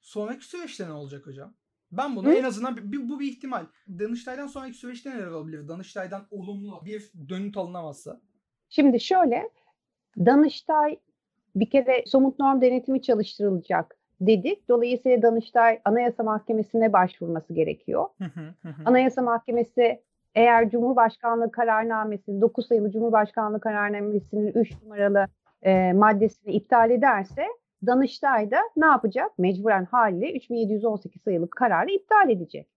Sonraki 0.00 0.44
süreçte 0.44 0.86
ne 0.86 0.92
olacak 0.92 1.26
hocam? 1.26 1.54
Ben 1.92 2.16
bunu 2.16 2.28
Hı? 2.28 2.32
en 2.32 2.44
azından 2.44 2.76
bir, 2.76 3.08
bu 3.08 3.20
bir 3.20 3.26
ihtimal. 3.26 3.66
Danıştay'dan 3.88 4.46
sonraki 4.46 4.74
süreçte 4.74 5.10
neler 5.10 5.26
olabilir? 5.26 5.68
Danıştay'dan 5.68 6.26
olumlu 6.30 6.84
bir 6.84 7.12
dönüt 7.28 7.56
alınamazsa. 7.56 8.20
Şimdi 8.68 9.00
şöyle, 9.00 9.50
Danıştay 10.18 10.98
bir 11.54 11.70
kere 11.70 12.04
somut 12.06 12.38
norm 12.38 12.60
denetimi 12.60 13.02
çalıştırılacak 13.02 13.96
dedik. 14.20 14.68
Dolayısıyla 14.68 15.22
Danıştay 15.22 15.80
Anayasa 15.84 16.22
Mahkemesi'ne 16.22 16.92
başvurması 16.92 17.54
gerekiyor. 17.54 18.08
Hı 18.18 18.24
hı, 18.24 18.54
hı 18.62 18.68
hı. 18.68 18.82
Anayasa 18.84 19.22
Mahkemesi 19.22 20.02
eğer 20.34 20.70
Cumhurbaşkanlığı 20.70 21.50
kararnamesi, 21.50 22.40
9 22.40 22.66
sayılı 22.66 22.90
Cumhurbaşkanlığı 22.90 23.60
kararnamesinin 23.60 24.52
3 24.54 24.82
numaralı 24.82 25.26
e, 25.62 25.92
maddesini 25.92 26.52
iptal 26.52 26.90
ederse 26.90 27.46
Danıştay 27.86 28.50
da 28.50 28.60
ne 28.76 28.86
yapacak? 28.86 29.38
Mecburen 29.38 29.84
haliyle 29.84 30.32
3718 30.32 31.22
sayılı 31.22 31.50
kararı 31.50 31.90
iptal 31.90 32.30
edecek. 32.30 32.68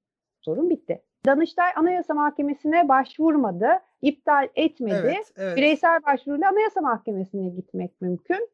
Sorun 0.41 0.69
bitti. 0.69 1.01
Danıştay 1.25 1.71
Anayasa 1.75 2.13
Mahkemesi'ne 2.13 2.89
başvurmadı, 2.89 3.67
iptal 4.01 4.47
etmedi. 4.55 5.01
Evet, 5.03 5.33
evet. 5.37 5.57
Bireysel 5.57 6.03
başvuruyla 6.05 6.49
Anayasa 6.49 6.81
Mahkemesi'ne 6.81 7.49
gitmek 7.49 8.01
mümkün. 8.01 8.49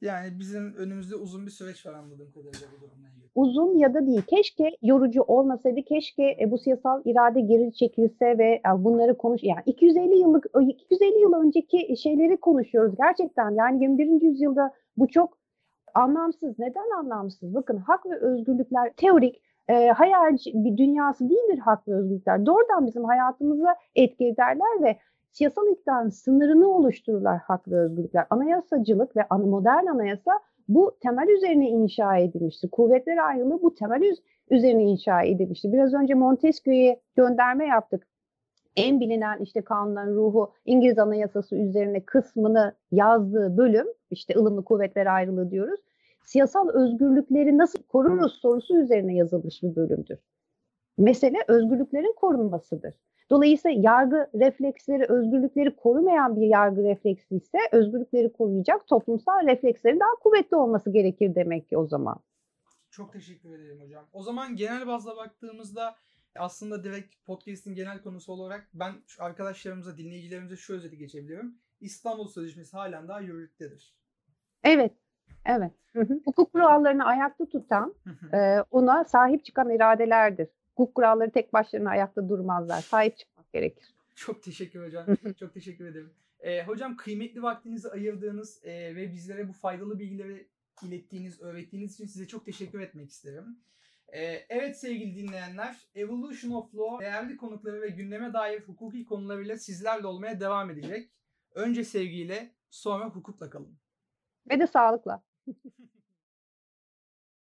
Yani 0.00 0.38
bizim 0.38 0.74
önümüzde 0.74 1.16
uzun 1.16 1.46
bir 1.46 1.50
süreç 1.50 1.86
var 1.86 1.94
anladığım 1.94 2.30
kadarıyla 2.30 2.66
bu 2.76 2.80
durumla 2.80 3.08
ilgili. 3.08 3.26
Uzun 3.34 3.78
ya 3.78 3.94
da 3.94 4.06
değil. 4.06 4.22
Keşke 4.22 4.76
yorucu 4.82 5.22
olmasaydı. 5.22 5.82
Keşke 5.82 6.36
e, 6.40 6.50
bu 6.50 6.58
siyasal 6.58 7.02
irade 7.04 7.40
geri 7.40 7.72
çekilse 7.72 8.38
ve 8.38 8.44
e, 8.44 8.84
bunları 8.84 9.16
konuş 9.16 9.42
yani 9.42 9.62
250 9.66 10.18
yıllık 10.18 10.46
250 10.68 11.20
yıl 11.20 11.32
önceki 11.32 11.96
şeyleri 12.02 12.36
konuşuyoruz 12.36 12.94
gerçekten. 12.98 13.50
Yani 13.50 13.82
21. 13.82 14.22
yüzyılda 14.22 14.72
bu 14.96 15.08
çok 15.08 15.38
anlamsız. 15.94 16.58
Neden 16.58 16.98
anlamsız? 16.98 17.54
Bakın 17.54 17.76
hak 17.76 18.06
ve 18.06 18.16
özgürlükler 18.20 18.92
teorik 18.96 19.42
e, 19.68 19.88
hayalci 19.88 20.52
bir 20.54 20.76
dünyası 20.76 21.30
değildir 21.30 21.58
hak 21.58 21.88
ve 21.88 21.94
özgürlükler. 21.94 22.46
Doğrudan 22.46 22.86
bizim 22.86 23.04
hayatımıza 23.04 23.76
etki 23.94 24.26
ederler 24.26 24.82
ve 24.82 24.98
siyasal 25.36 25.68
iktidarın 25.68 26.08
sınırını 26.08 26.68
oluştururlar 26.68 27.38
hak 27.38 27.68
ve 27.68 27.78
özgürlükler. 27.80 28.26
Anayasacılık 28.30 29.16
ve 29.16 29.22
modern 29.30 29.86
anayasa 29.86 30.32
bu 30.68 30.96
temel 31.00 31.28
üzerine 31.28 31.68
inşa 31.68 32.16
edilmiştir. 32.16 32.70
Kuvvetler 32.70 33.16
ayrılığı 33.16 33.62
bu 33.62 33.74
temel 33.74 34.00
üz- 34.00 34.22
üzerine 34.50 34.84
inşa 34.84 35.22
edilmiştir. 35.22 35.72
Biraz 35.72 35.94
önce 35.94 36.14
Montesquieu'ye 36.14 37.00
gönderme 37.16 37.66
yaptık. 37.66 38.06
En 38.76 39.00
bilinen 39.00 39.38
işte 39.38 39.62
kanunların 39.62 40.14
ruhu 40.14 40.52
İngiliz 40.64 40.98
Anayasası 40.98 41.56
üzerine 41.56 42.04
kısmını 42.04 42.74
yazdığı 42.92 43.56
bölüm 43.56 43.86
işte 44.10 44.34
ılımlı 44.36 44.64
kuvvetler 44.64 45.06
ayrılığı 45.14 45.50
diyoruz. 45.50 45.80
Siyasal 46.24 46.68
özgürlükleri 46.68 47.58
nasıl 47.58 47.82
koruruz 47.82 48.32
sorusu 48.32 48.78
üzerine 48.78 49.14
yazılmış 49.14 49.62
bir 49.62 49.76
bölümdür. 49.76 50.18
Mesele 50.98 51.38
özgürlüklerin 51.48 52.14
korunmasıdır. 52.16 52.94
Dolayısıyla 53.30 53.80
yargı 53.80 54.30
refleksleri, 54.34 55.04
özgürlükleri 55.04 55.76
korumayan 55.76 56.36
bir 56.36 56.46
yargı 56.46 56.82
refleksi 56.82 57.36
ise 57.36 57.58
özgürlükleri 57.72 58.32
koruyacak 58.32 58.86
toplumsal 58.86 59.46
reflekslerin 59.46 60.00
daha 60.00 60.14
kuvvetli 60.22 60.56
olması 60.56 60.90
gerekir 60.90 61.34
demek 61.34 61.68
ki 61.68 61.78
o 61.78 61.86
zaman. 61.86 62.16
Çok 62.90 63.12
teşekkür 63.12 63.58
ederim 63.58 63.80
hocam. 63.80 64.04
O 64.12 64.22
zaman 64.22 64.56
genel 64.56 64.86
bazda 64.86 65.16
baktığımızda 65.16 65.96
aslında 66.38 66.84
direkt 66.84 67.14
podcast'in 67.24 67.74
genel 67.74 68.02
konusu 68.02 68.32
olarak 68.32 68.68
ben 68.74 68.92
şu 69.06 69.24
arkadaşlarımıza, 69.24 69.98
dinleyicilerimize 69.98 70.56
şu 70.56 70.74
özeti 70.74 70.98
geçebilirim. 70.98 71.58
İstanbul 71.80 72.28
Sözleşmesi 72.28 72.76
halen 72.76 73.08
daha 73.08 73.20
yürürlüktedir. 73.20 73.96
Evet, 74.64 74.92
evet. 75.44 75.72
Hı 75.92 76.00
hı. 76.00 76.20
Hukuk 76.24 76.52
kurallarını 76.52 77.04
ayakta 77.04 77.48
tutan, 77.48 77.94
e, 78.32 78.60
ona 78.70 79.04
sahip 79.04 79.44
çıkan 79.44 79.70
iradelerdir. 79.70 80.48
Hukuk 80.76 80.94
kuralları 80.94 81.30
tek 81.30 81.52
başlarına 81.52 81.90
ayakta 81.90 82.28
durmazlar. 82.28 82.80
Sahip 82.80 83.16
çıkmak 83.16 83.52
gerekir. 83.52 83.94
Çok 84.14 84.42
teşekkür 84.42 84.86
hocam. 84.86 85.06
Çok 85.40 85.54
teşekkür 85.54 85.86
ederim. 85.86 86.10
Ee, 86.40 86.62
hocam 86.62 86.96
kıymetli 86.96 87.42
vaktinizi 87.42 87.90
ayırdığınız 87.90 88.64
e, 88.64 88.96
ve 88.96 89.12
bizlere 89.12 89.48
bu 89.48 89.52
faydalı 89.52 89.98
bilgileri 89.98 90.48
ilettiğiniz, 90.82 91.40
öğrettiğiniz 91.40 91.94
için 91.94 92.06
size 92.06 92.28
çok 92.28 92.44
teşekkür 92.44 92.80
etmek 92.80 93.10
isterim. 93.10 93.58
Ee, 94.08 94.46
evet 94.48 94.80
sevgili 94.80 95.16
dinleyenler, 95.16 95.76
Evolution 95.94 96.50
of 96.50 96.74
Law 96.74 97.04
değerli 97.04 97.36
konukları 97.36 97.82
ve 97.82 97.88
gündeme 97.88 98.32
dair 98.32 98.60
hukuki 98.60 99.04
konularıyla 99.04 99.56
sizlerle 99.58 100.06
olmaya 100.06 100.40
devam 100.40 100.70
edecek. 100.70 101.10
Önce 101.54 101.84
sevgiyle, 101.84 102.54
sonra 102.70 103.08
hukukla 103.08 103.50
kalın. 103.50 103.78
Ve 104.50 104.60
de 104.60 104.66
sağlıkla. 104.66 105.22